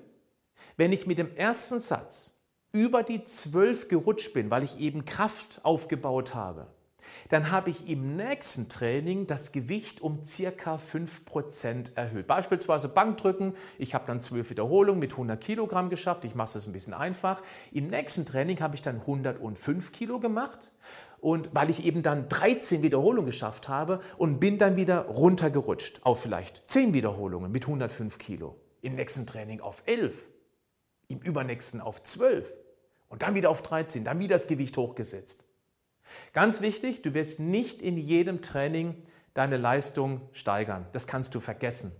[0.76, 2.38] Wenn ich mit dem ersten Satz
[2.72, 6.68] über die 12 gerutscht bin, weil ich eben Kraft aufgebaut habe,
[7.32, 12.26] dann habe ich im nächsten Training das Gewicht um circa 5% erhöht.
[12.26, 16.74] Beispielsweise Bankdrücken, ich habe dann 12 Wiederholungen mit 100 Kilogramm geschafft, ich mache es ein
[16.74, 17.40] bisschen einfach.
[17.72, 20.72] Im nächsten Training habe ich dann 105 Kilo gemacht
[21.20, 26.20] und weil ich eben dann 13 Wiederholungen geschafft habe und bin dann wieder runtergerutscht auf
[26.20, 28.60] vielleicht 10 Wiederholungen mit 105 Kilo.
[28.82, 30.12] Im nächsten Training auf 11,
[31.08, 32.46] im übernächsten auf 12
[33.08, 35.46] und dann wieder auf 13, dann wieder das Gewicht hochgesetzt.
[36.32, 38.96] Ganz wichtig, du wirst nicht in jedem Training
[39.34, 40.86] deine Leistung steigern.
[40.92, 41.92] Das kannst du vergessen.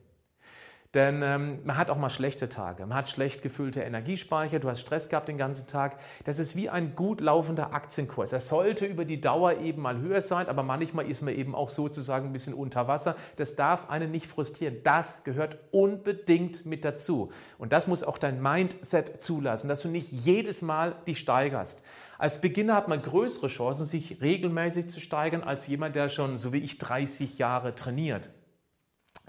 [0.94, 4.80] Denn ähm, man hat auch mal schlechte Tage, man hat schlecht gefüllte Energiespeicher, du hast
[4.82, 5.98] Stress gehabt den ganzen Tag.
[6.24, 8.34] Das ist wie ein gut laufender Aktienkurs.
[8.34, 11.70] Er sollte über die Dauer eben mal höher sein, aber manchmal ist man eben auch
[11.70, 13.16] sozusagen ein bisschen unter Wasser.
[13.36, 14.82] Das darf einen nicht frustrieren.
[14.84, 17.32] Das gehört unbedingt mit dazu.
[17.56, 21.80] Und das muss auch dein Mindset zulassen, dass du nicht jedes Mal dich steigerst.
[22.18, 26.52] Als Beginner hat man größere Chancen, sich regelmäßig zu steigern, als jemand, der schon, so
[26.52, 28.30] wie ich, 30 Jahre trainiert.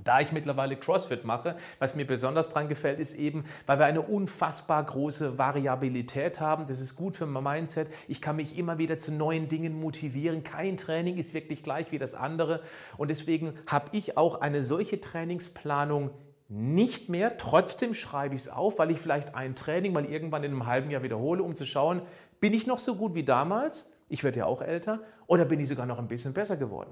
[0.04, 4.02] Da ich mittlerweile CrossFit mache, was mir besonders daran gefällt, ist eben, weil wir eine
[4.02, 6.66] unfassbar große Variabilität haben.
[6.66, 7.90] Das ist gut für mein Mindset.
[8.08, 10.44] Ich kann mich immer wieder zu neuen Dingen motivieren.
[10.44, 12.62] Kein Training ist wirklich gleich wie das andere.
[12.98, 16.10] Und deswegen habe ich auch eine solche Trainingsplanung
[16.50, 17.38] nicht mehr.
[17.38, 20.92] Trotzdem schreibe ich es auf, weil ich vielleicht ein Training mal irgendwann in einem halben
[20.92, 22.02] Jahr wiederhole, um zu schauen,
[22.42, 23.90] bin ich noch so gut wie damals?
[24.10, 25.00] Ich werde ja auch älter.
[25.28, 26.92] Oder bin ich sogar noch ein bisschen besser geworden?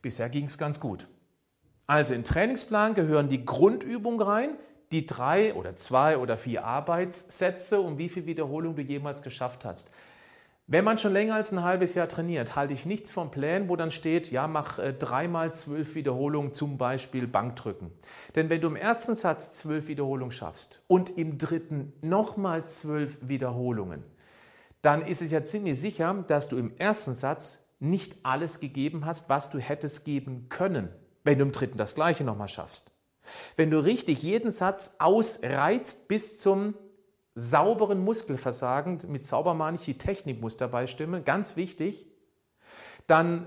[0.00, 1.06] Bisher ging es ganz gut.
[1.90, 4.50] Also in Trainingsplan gehören die Grundübungen rein,
[4.92, 9.90] die drei oder zwei oder vier Arbeitssätze und wie viel Wiederholung du jemals geschafft hast.
[10.68, 13.74] Wenn man schon länger als ein halbes Jahr trainiert, halte ich nichts vom Plan, wo
[13.74, 17.90] dann steht, ja, mach äh, dreimal zwölf Wiederholungen, zum Beispiel Bankdrücken.
[18.36, 24.04] Denn wenn du im ersten Satz zwölf Wiederholungen schaffst und im dritten nochmal zwölf Wiederholungen,
[24.80, 29.28] dann ist es ja ziemlich sicher, dass du im ersten Satz nicht alles gegeben hast,
[29.28, 30.90] was du hättest geben können,
[31.24, 32.92] wenn du im dritten das gleiche nochmal schaffst.
[33.56, 36.74] Wenn du richtig jeden Satz ausreizt bis zum
[37.34, 42.08] sauberen Muskelversagen, mit sauber meine ich, die Technik muss dabei stimmen, ganz wichtig,
[43.06, 43.46] dann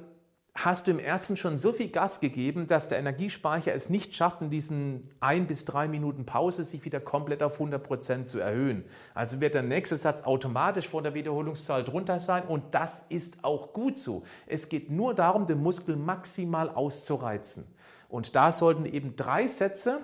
[0.55, 4.41] hast du im ersten schon so viel Gas gegeben, dass der Energiespeicher es nicht schafft,
[4.41, 8.85] in diesen ein bis drei Minuten Pause sich wieder komplett auf 100 Prozent zu erhöhen.
[9.15, 13.73] Also wird der nächste Satz automatisch vor der Wiederholungszahl drunter sein und das ist auch
[13.73, 14.23] gut so.
[14.45, 17.65] Es geht nur darum, den Muskel maximal auszureizen.
[18.07, 20.01] Und da sollten eben drei Sätze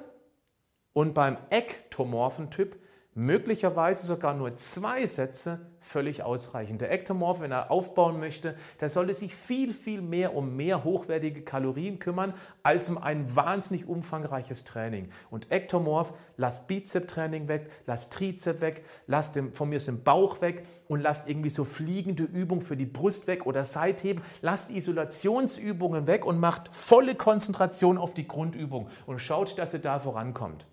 [0.93, 2.75] und beim ektomorphen Typ
[3.13, 5.59] möglicherweise sogar nur zwei Sätze
[5.89, 6.77] völlig ausreichen.
[6.77, 11.41] Der Ektomorph, wenn er aufbauen möchte, der sollte sich viel, viel mehr um mehr hochwertige
[11.41, 15.09] Kalorien kümmern, als um ein wahnsinnig umfangreiches Training.
[15.31, 20.65] Und Ektomorph, lass Bizep-Training weg, lass Trizep weg, lass dem, von mir den Bauch weg
[20.87, 24.21] und lasst irgendwie so fliegende Übungen für die Brust weg oder Seitheben.
[24.41, 29.99] Lasst Isolationsübungen weg und macht volle Konzentration auf die Grundübung und schaut, dass ihr da
[29.99, 30.67] vorankommt.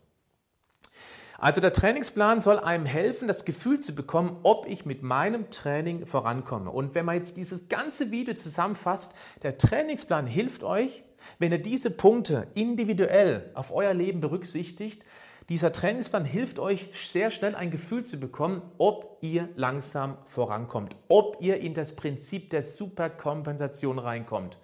[1.39, 6.07] Also der Trainingsplan soll einem helfen, das Gefühl zu bekommen, ob ich mit meinem Training
[6.07, 6.71] vorankomme.
[6.71, 11.05] Und wenn man jetzt dieses ganze Video zusammenfasst, der Trainingsplan hilft euch,
[11.39, 15.05] wenn ihr diese Punkte individuell auf euer Leben berücksichtigt,
[15.49, 21.37] dieser Trainingsplan hilft euch sehr schnell ein Gefühl zu bekommen, ob ihr langsam vorankommt, ob
[21.41, 24.59] ihr in das Prinzip der Superkompensation reinkommt.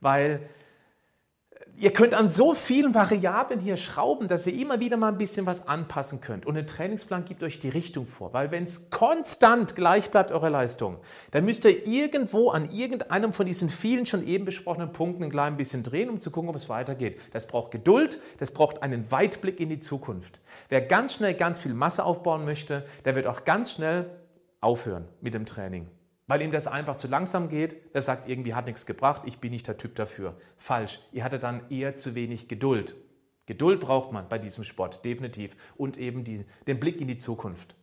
[0.00, 0.48] Weil
[1.76, 5.44] Ihr könnt an so vielen Variablen hier schrauben, dass ihr immer wieder mal ein bisschen
[5.44, 6.46] was anpassen könnt.
[6.46, 8.32] Und ein Trainingsplan gibt euch die Richtung vor.
[8.32, 10.98] Weil wenn es konstant gleich bleibt, eure Leistung,
[11.32, 15.56] dann müsst ihr irgendwo an irgendeinem von diesen vielen schon eben besprochenen Punkten ein klein
[15.56, 17.18] bisschen drehen, um zu gucken, ob es weitergeht.
[17.32, 20.40] Das braucht Geduld, das braucht einen Weitblick in die Zukunft.
[20.68, 24.10] Wer ganz schnell ganz viel Masse aufbauen möchte, der wird auch ganz schnell
[24.60, 25.88] aufhören mit dem Training
[26.26, 27.76] weil ihm das einfach zu langsam geht.
[27.92, 30.36] Er sagt, irgendwie hat nichts gebracht, ich bin nicht der Typ dafür.
[30.56, 31.00] Falsch.
[31.12, 32.94] Ihr hattet dann eher zu wenig Geduld.
[33.46, 35.54] Geduld braucht man bei diesem Sport, definitiv.
[35.76, 37.76] Und eben die, den Blick in die Zukunft.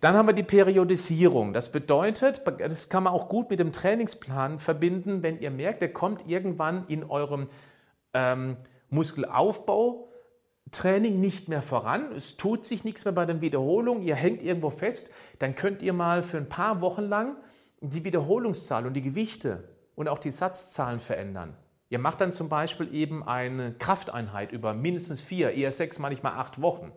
[0.00, 1.52] Dann haben wir die Periodisierung.
[1.52, 5.92] Das bedeutet, das kann man auch gut mit dem Trainingsplan verbinden, wenn ihr merkt, er
[5.92, 7.46] kommt irgendwann in eurem
[8.14, 8.56] ähm,
[8.90, 10.11] Muskelaufbau
[10.72, 14.70] Training nicht mehr voran, es tut sich nichts mehr bei den Wiederholungen, ihr hängt irgendwo
[14.70, 17.36] fest, dann könnt ihr mal für ein paar Wochen lang
[17.80, 21.56] die Wiederholungszahl und die Gewichte und auch die Satzzahlen verändern.
[21.90, 26.62] Ihr macht dann zum Beispiel eben eine Krafteinheit über mindestens vier, eher sechs, manchmal acht
[26.62, 26.90] Wochen.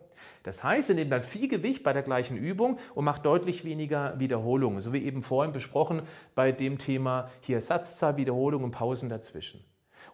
[0.44, 4.18] Das heißt, ihr nehmt dann viel Gewicht bei der gleichen Übung und macht deutlich weniger
[4.20, 6.04] Wiederholungen, so wie eben vorhin besprochen
[6.34, 9.66] bei dem Thema hier Satzzahl, Wiederholungen und Pausen dazwischen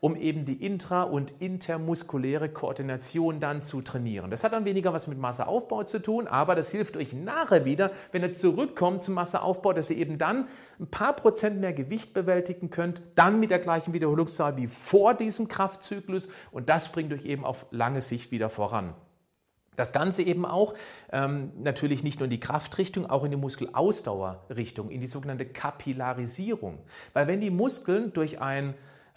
[0.02, 4.32] um eben die intra- und intermuskuläre Koordination dann zu trainieren.
[4.32, 7.92] Das hat dann weniger was mit Masseaufbau zu tun, aber das hilft euch nachher wieder,
[8.12, 10.48] wenn ihr zurückkommt zum Masseaufbau, dass ihr eben dann
[10.80, 15.48] ein paar Prozent mehr Gewicht bewältigen könnt, dann mit der gleichen Wiederholungszahl wie vor diesem
[15.48, 18.96] Kraftzyklus und das bringt euch eben auf lange Sicht wieder voran.
[19.76, 20.74] Das Ganze eben auch
[21.12, 26.80] ähm, natürlich nicht nur in die Kraftrichtung, auch in die Muskelausdauerrichtung, in die sogenannte Kapillarisierung.
[27.14, 28.74] Weil wenn die Muskeln durch ein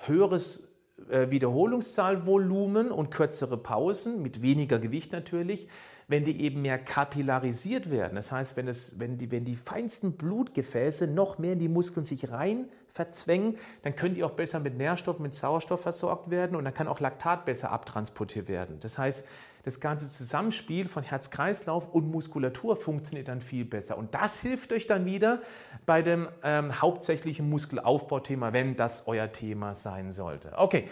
[0.07, 5.69] höheres Wiederholungszahlvolumen und kürzere Pausen mit weniger Gewicht natürlich,
[6.07, 8.15] wenn die eben mehr kapillarisiert werden.
[8.15, 12.05] Das heißt, wenn, es, wenn, die, wenn die feinsten Blutgefäße noch mehr in die Muskeln
[12.05, 16.65] sich rein verzwängen, dann können die auch besser mit Nährstoff, mit Sauerstoff versorgt werden und
[16.65, 18.79] dann kann auch Laktat besser abtransportiert werden.
[18.81, 19.27] Das heißt,
[19.65, 23.97] das ganze Zusammenspiel von Herz-Kreislauf und Muskulatur funktioniert dann viel besser.
[23.97, 25.41] Und das hilft euch dann wieder
[25.87, 30.53] bei dem ähm, hauptsächlichen Muskelaufbauthema, wenn das euer Thema sein sollte.
[30.57, 30.89] Okay,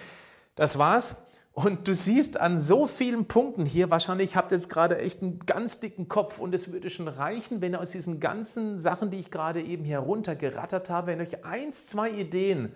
[0.55, 1.17] das war's.
[1.55, 5.41] Und du siehst an so vielen Punkten hier, wahrscheinlich habt ihr jetzt gerade echt einen
[5.41, 9.19] ganz dicken Kopf und es würde schon reichen, wenn ihr aus diesen ganzen Sachen, die
[9.19, 12.73] ich gerade eben hier runtergerattert habe, wenn euch eins, zwei Ideen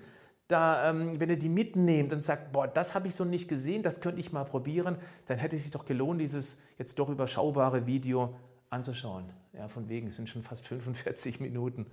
[0.49, 3.83] da, ähm, wenn ihr die mitnehmt und sagt, boah, das habe ich so nicht gesehen,
[3.83, 7.87] das könnte ich mal probieren, dann hätte es sich doch gelohnt, dieses jetzt doch überschaubare
[7.87, 8.37] Video
[8.71, 9.25] anzuschauen.
[9.53, 11.87] Ja, von wegen, es sind schon fast 45 Minuten.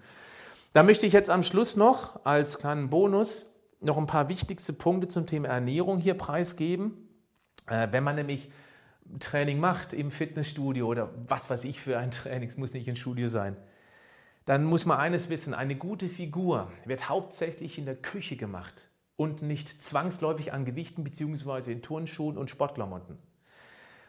[0.74, 5.08] Da möchte ich jetzt am Schluss noch als kleinen Bonus noch ein paar wichtigste Punkte
[5.08, 6.94] zum Thema Ernährung hier preisgeben.
[7.68, 8.50] Äh, wenn man nämlich
[9.20, 12.96] Training macht im Fitnessstudio oder was weiß ich für ein Training, es muss nicht ein
[12.96, 13.58] Studio sein,
[14.46, 19.42] dann muss man eines wissen, eine gute Figur wird hauptsächlich in der Küche gemacht und
[19.42, 21.72] nicht zwangsläufig an Gewichten bzw.
[21.72, 23.18] in Turnschuhen und Sportklamotten.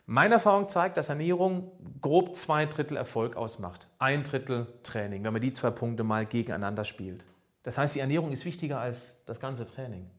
[0.07, 1.73] Meine Erfahrung zeigt, dass Ernährung
[2.03, 3.89] grob zwei Drittel Erfolg ausmacht.
[3.99, 7.25] Ein Drittel Training, wenn man die zwei Punkte mal gegeneinander spielt.
[7.63, 10.11] Das heißt, die Ernährung ist wichtiger als das ganze Training.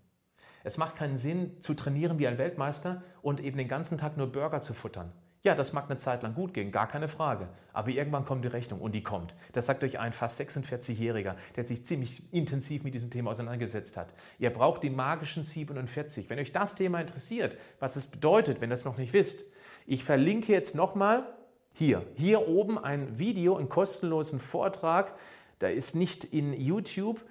[0.64, 4.32] Es macht keinen Sinn, zu trainieren wie ein Weltmeister und eben den ganzen Tag nur
[4.32, 5.12] Burger zu futtern.
[5.46, 7.48] Ja, das mag eine Zeit lang gut gehen, gar keine Frage.
[7.72, 9.36] Aber irgendwann kommt die Rechnung und die kommt.
[9.54, 14.12] Das sagt euch ein fast 46-Jähriger, der sich ziemlich intensiv mit diesem Thema auseinandergesetzt hat.
[14.40, 16.32] Ihr braucht die magischen 47.
[16.32, 19.46] Wenn euch das Thema interessiert, was es bedeutet, wenn ihr es noch nicht wisst,
[19.86, 21.32] ich verlinke jetzt nochmal
[21.74, 25.14] hier, hier oben ein Video, einen kostenlosen Vortrag.
[25.60, 27.24] Da ist nicht in YouTube.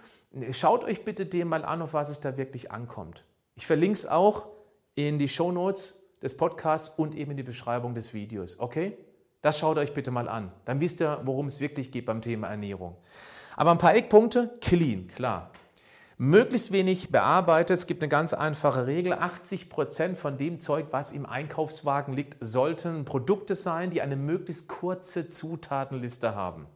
[0.52, 3.24] Schaut euch bitte den mal an, auf was es da wirklich ankommt.
[3.56, 4.46] Ich verlinke es auch
[4.94, 8.58] in die Show Notes des Podcasts und eben in die Beschreibung des Videos.
[8.58, 8.96] Okay?
[9.42, 10.50] Das schaut euch bitte mal an.
[10.64, 12.96] Dann wisst ihr, worum es wirklich geht beim Thema Ernährung.
[13.56, 15.50] Aber ein paar Eckpunkte, clean, klar.
[16.16, 17.76] Möglichst wenig bearbeitet.
[17.76, 19.12] Es gibt eine ganz einfache Regel.
[19.12, 24.66] 80 Prozent von dem Zeug, was im Einkaufswagen liegt, sollten Produkte sein, die eine möglichst
[24.66, 26.66] kurze Zutatenliste haben.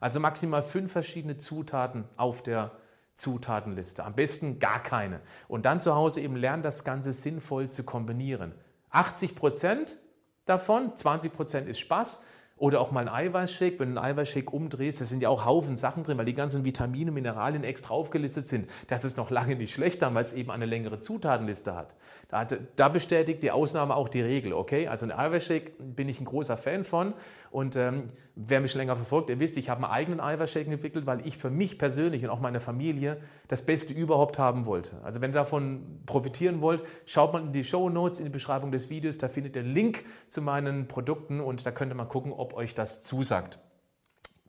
[0.00, 2.70] Also maximal fünf verschiedene Zutaten auf der
[3.14, 4.04] Zutatenliste.
[4.04, 5.20] Am besten gar keine.
[5.46, 8.54] Und dann zu Hause eben lernen, das Ganze sinnvoll zu kombinieren.
[8.94, 9.98] 80 Prozent
[10.46, 12.24] davon, 20 Prozent ist Spaß,
[12.56, 15.76] oder auch mal ein Eiweißshake, wenn du einen Eiweißshake umdrehst, da sind ja auch Haufen
[15.76, 18.68] Sachen drin, weil die ganzen Vitamine, Mineralien extra aufgelistet sind.
[18.86, 21.96] Das ist noch lange nicht schlechter, weil es eben eine längere Zutatenliste hat.
[22.28, 24.86] Da, hat, da bestätigt die Ausnahme auch die Regel, okay?
[24.86, 27.14] Also ein Eiweißshake bin ich ein großer Fan von
[27.50, 28.02] und ähm,
[28.36, 31.50] wer mich länger verfolgt, ihr wisst, ich habe einen eigenen Eiweißshake entwickelt, weil ich für
[31.50, 33.16] mich persönlich und auch meine Familie
[33.48, 34.92] das Beste überhaupt haben wollte.
[35.02, 38.70] Also wenn ihr davon profitieren wollt, schaut mal in die Show Notes, in die Beschreibung
[38.70, 42.04] des Videos, da findet ihr den Link zu meinen Produkten und da könnt ihr mal
[42.04, 43.58] gucken, ob ob euch das zusagt.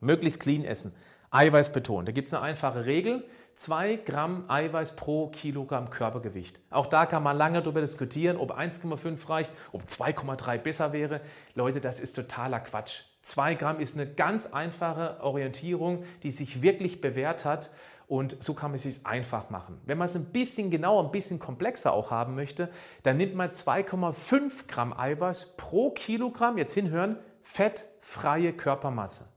[0.00, 0.94] Möglichst clean essen.
[1.30, 2.06] Eiweiß betont.
[2.06, 3.24] Da gibt es eine einfache Regel.
[3.54, 6.60] 2 Gramm Eiweiß pro Kilogramm Körpergewicht.
[6.68, 11.22] Auch da kann man lange darüber diskutieren, ob 1,5 reicht, ob 2,3 besser wäre.
[11.54, 13.04] Leute, das ist totaler Quatsch.
[13.22, 17.70] 2 Gramm ist eine ganz einfache Orientierung, die sich wirklich bewährt hat.
[18.08, 19.80] Und so kann man es sich einfach machen.
[19.86, 22.68] Wenn man es ein bisschen genauer, ein bisschen komplexer auch haben möchte,
[23.02, 27.16] dann nimmt man 2,5 Gramm Eiweiß pro Kilogramm, jetzt hinhören,
[27.46, 29.28] fettfreie Körpermasse.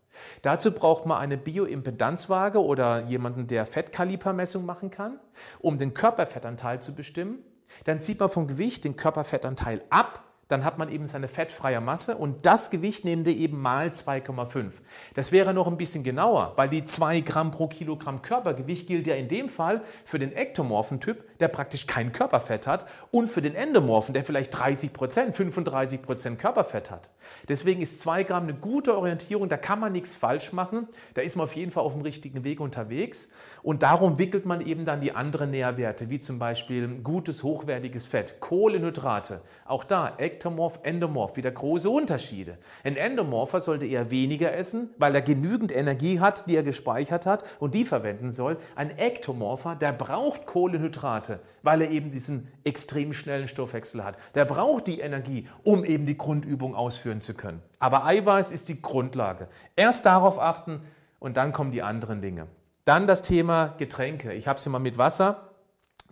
[0.42, 5.20] Dazu braucht man eine Bioimpedanzwaage oder jemanden, der Fettkalipermessung machen kann,
[5.60, 7.44] um den Körperfettanteil zu bestimmen.
[7.86, 12.18] Dann zieht man vom Gewicht den Körperfettanteil ab dann hat man eben seine fettfreie Masse
[12.18, 14.72] und das Gewicht nehmt ihr eben mal 2,5.
[15.14, 19.14] Das wäre noch ein bisschen genauer, weil die 2 Gramm pro Kilogramm Körpergewicht gilt ja
[19.14, 23.56] in dem Fall für den ektomorphen Typ, der praktisch kein Körperfett hat und für den
[23.56, 27.10] endomorphen, der vielleicht 30 Prozent, 35 Prozent Körperfett hat.
[27.48, 31.36] Deswegen ist 2 Gramm eine gute Orientierung, da kann man nichts falsch machen, da ist
[31.36, 33.30] man auf jeden Fall auf dem richtigen Weg unterwegs
[33.64, 38.40] und darum wickelt man eben dann die anderen Nährwerte, wie zum Beispiel gutes, hochwertiges Fett,
[38.40, 42.58] Kohlenhydrate, auch da Ektomorph, Endomorph, wieder große Unterschiede.
[42.84, 47.44] Ein Endomorpher sollte eher weniger essen, weil er genügend Energie hat, die er gespeichert hat
[47.60, 48.58] und die verwenden soll.
[48.76, 51.29] Ein Ektomorpher, der braucht Kohlenhydrate,
[51.62, 54.18] weil er eben diesen extrem schnellen Stoffwechsel hat.
[54.36, 57.62] Der braucht die Energie, um eben die Grundübung ausführen zu können.
[57.80, 59.48] Aber Eiweiß ist die Grundlage.
[59.76, 60.82] Erst darauf achten
[61.20, 62.48] und dann kommen die anderen Dinge.
[62.86, 64.34] Dann das Thema Getränke.
[64.34, 65.50] Ich habe es hier mal mit Wasser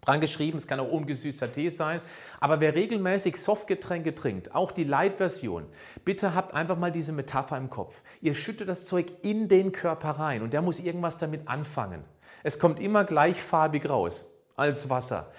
[0.08, 2.02] dran geschrieben, es kann auch ungesüßter Tee sein.
[2.40, 5.66] Aber wer regelmäßig Softgetränke trinkt, auch die Light-Version,
[6.06, 8.02] bitte habt einfach mal diese Metapher im Kopf.
[8.22, 12.04] Ihr schüttet das Zeug in den Körper rein und der muss irgendwas damit anfangen.
[12.44, 15.32] Es kommt immer gleichfarbig raus als Wasser.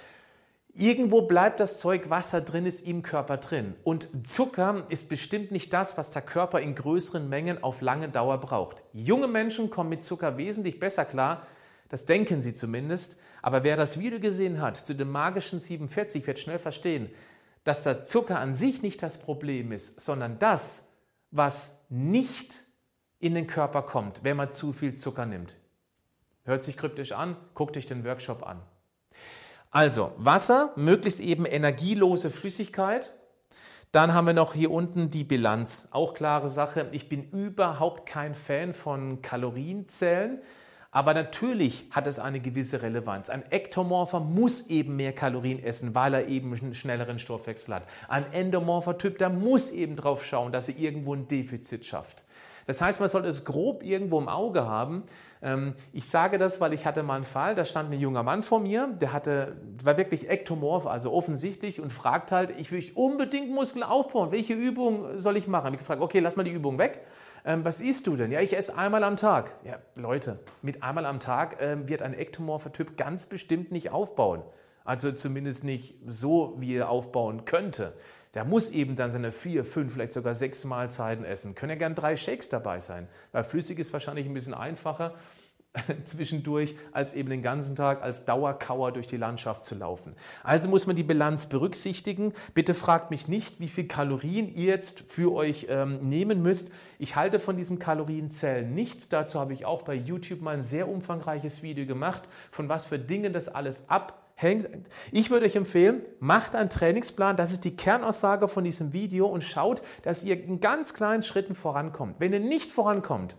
[0.72, 3.74] Irgendwo bleibt das Zeug, was drin ist, im Körper drin.
[3.84, 8.38] Und Zucker ist bestimmt nicht das, was der Körper in größeren Mengen auf lange Dauer
[8.38, 8.82] braucht.
[8.94, 11.46] Junge Menschen kommen mit Zucker wesentlich besser klar
[11.88, 13.18] das denken sie zumindest.
[13.42, 17.10] Aber wer das Video gesehen hat zu dem magischen 47, wird schnell verstehen,
[17.64, 20.84] dass der Zucker an sich nicht das Problem ist, sondern das,
[21.30, 22.64] was nicht
[23.18, 25.56] in den Körper kommt, wenn man zu viel Zucker nimmt.
[26.44, 28.62] Hört sich kryptisch an, guckt euch den Workshop an.
[29.70, 33.18] Also Wasser, möglichst eben energielose Flüssigkeit.
[33.92, 35.88] Dann haben wir noch hier unten die Bilanz.
[35.90, 36.88] Auch klare Sache.
[36.92, 40.40] Ich bin überhaupt kein Fan von Kalorienzählen.
[40.90, 43.28] Aber natürlich hat es eine gewisse Relevanz.
[43.28, 47.86] Ein Ektomorpher muss eben mehr Kalorien essen, weil er eben einen schnelleren Stoffwechsel hat.
[48.08, 52.24] Ein Endomorpher-Typ, der muss eben drauf schauen, dass er irgendwo ein Defizit schafft.
[52.66, 55.04] Das heißt, man sollte es grob irgendwo im Auge haben.
[55.42, 58.42] Ähm, ich sage das, weil ich hatte mal einen Fall, da stand ein junger Mann
[58.42, 63.50] vor mir, der hatte, war wirklich ektomorph, also offensichtlich und fragt halt, ich will unbedingt
[63.50, 65.72] Muskeln aufbauen, welche Übung soll ich machen?
[65.74, 67.04] Ich gefragt, okay, lass mal die Übung weg.
[67.44, 68.32] Ähm, was isst du denn?
[68.32, 69.54] Ja, ich esse einmal am Tag.
[69.64, 74.42] Ja, Leute, mit einmal am Tag ähm, wird ein ektomorpher Typ ganz bestimmt nicht aufbauen.
[74.84, 77.92] Also zumindest nicht so, wie er aufbauen könnte.
[78.34, 81.54] Der muss eben dann seine vier, fünf, vielleicht sogar sechs Mahlzeiten essen.
[81.54, 85.14] Können ja gern drei Shakes dabei sein, weil flüssig ist wahrscheinlich ein bisschen einfacher
[86.04, 90.14] zwischendurch, als eben den ganzen Tag als Dauerkauer durch die Landschaft zu laufen.
[90.42, 92.32] Also muss man die Bilanz berücksichtigen.
[92.54, 96.70] Bitte fragt mich nicht, wie viel Kalorien ihr jetzt für euch ähm, nehmen müsst.
[96.98, 99.08] Ich halte von diesem Kalorienzählen nichts.
[99.08, 102.98] Dazu habe ich auch bei YouTube mal ein sehr umfangreiches Video gemacht, von was für
[102.98, 104.68] Dingen das alles ab hängt.
[105.10, 109.42] Ich würde euch empfehlen, macht einen Trainingsplan, das ist die Kernaussage von diesem Video und
[109.42, 112.16] schaut, dass ihr in ganz kleinen Schritten vorankommt.
[112.20, 113.34] Wenn ihr nicht vorankommt,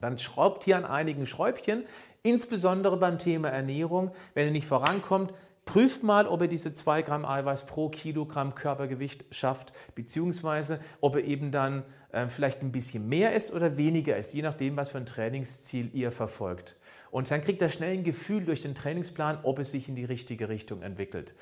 [0.00, 1.84] dann schraubt hier an einigen Schräubchen,
[2.22, 4.10] insbesondere beim Thema Ernährung.
[4.34, 9.26] Wenn ihr nicht vorankommt, Prüft mal, ob ihr diese 2 Gramm Eiweiß pro Kilogramm Körpergewicht
[9.30, 14.34] schafft, beziehungsweise ob ihr eben dann äh, vielleicht ein bisschen mehr ist oder weniger ist,
[14.34, 16.76] je nachdem, was für ein Trainingsziel ihr verfolgt.
[17.12, 20.06] Und dann kriegt ihr schnell ein Gefühl durch den Trainingsplan, ob es sich in die
[20.06, 21.34] richtige Richtung entwickelt.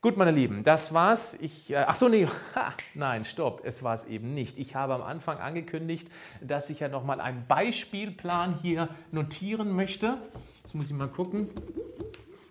[0.00, 1.34] Gut, meine Lieben, das war's.
[1.40, 4.56] Ich, äh, ach so, nee, ha, nein, stopp, es war es eben nicht.
[4.56, 6.08] Ich habe am Anfang angekündigt,
[6.40, 10.18] dass ich ja nochmal einen Beispielplan hier notieren möchte.
[10.62, 11.48] Jetzt muss ich mal gucken,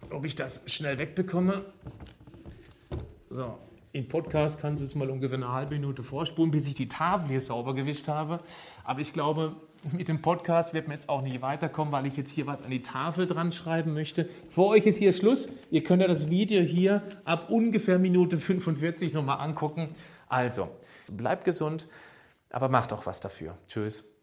[0.10, 1.64] ob ich das schnell wegbekomme.
[3.30, 3.58] So,
[3.94, 7.30] im Podcast kann es jetzt mal ungefähr eine halbe Minute vorspulen, bis ich die Tafel
[7.30, 8.42] hier sauber gewischt habe.
[8.84, 9.56] Aber ich glaube,
[9.94, 12.72] mit dem Podcast wird man jetzt auch nicht weiterkommen, weil ich jetzt hier was an
[12.72, 14.30] die Tafel dran schreiben möchte.
[14.50, 15.50] Vor euch ist hier Schluss.
[15.72, 19.96] Ihr könnt ja das Video hier ab ungefähr Minute 45 nochmal angucken.
[20.28, 20.70] Also,
[21.12, 21.88] bleibt gesund,
[22.50, 23.58] aber macht auch was dafür.
[23.68, 24.17] Tschüss.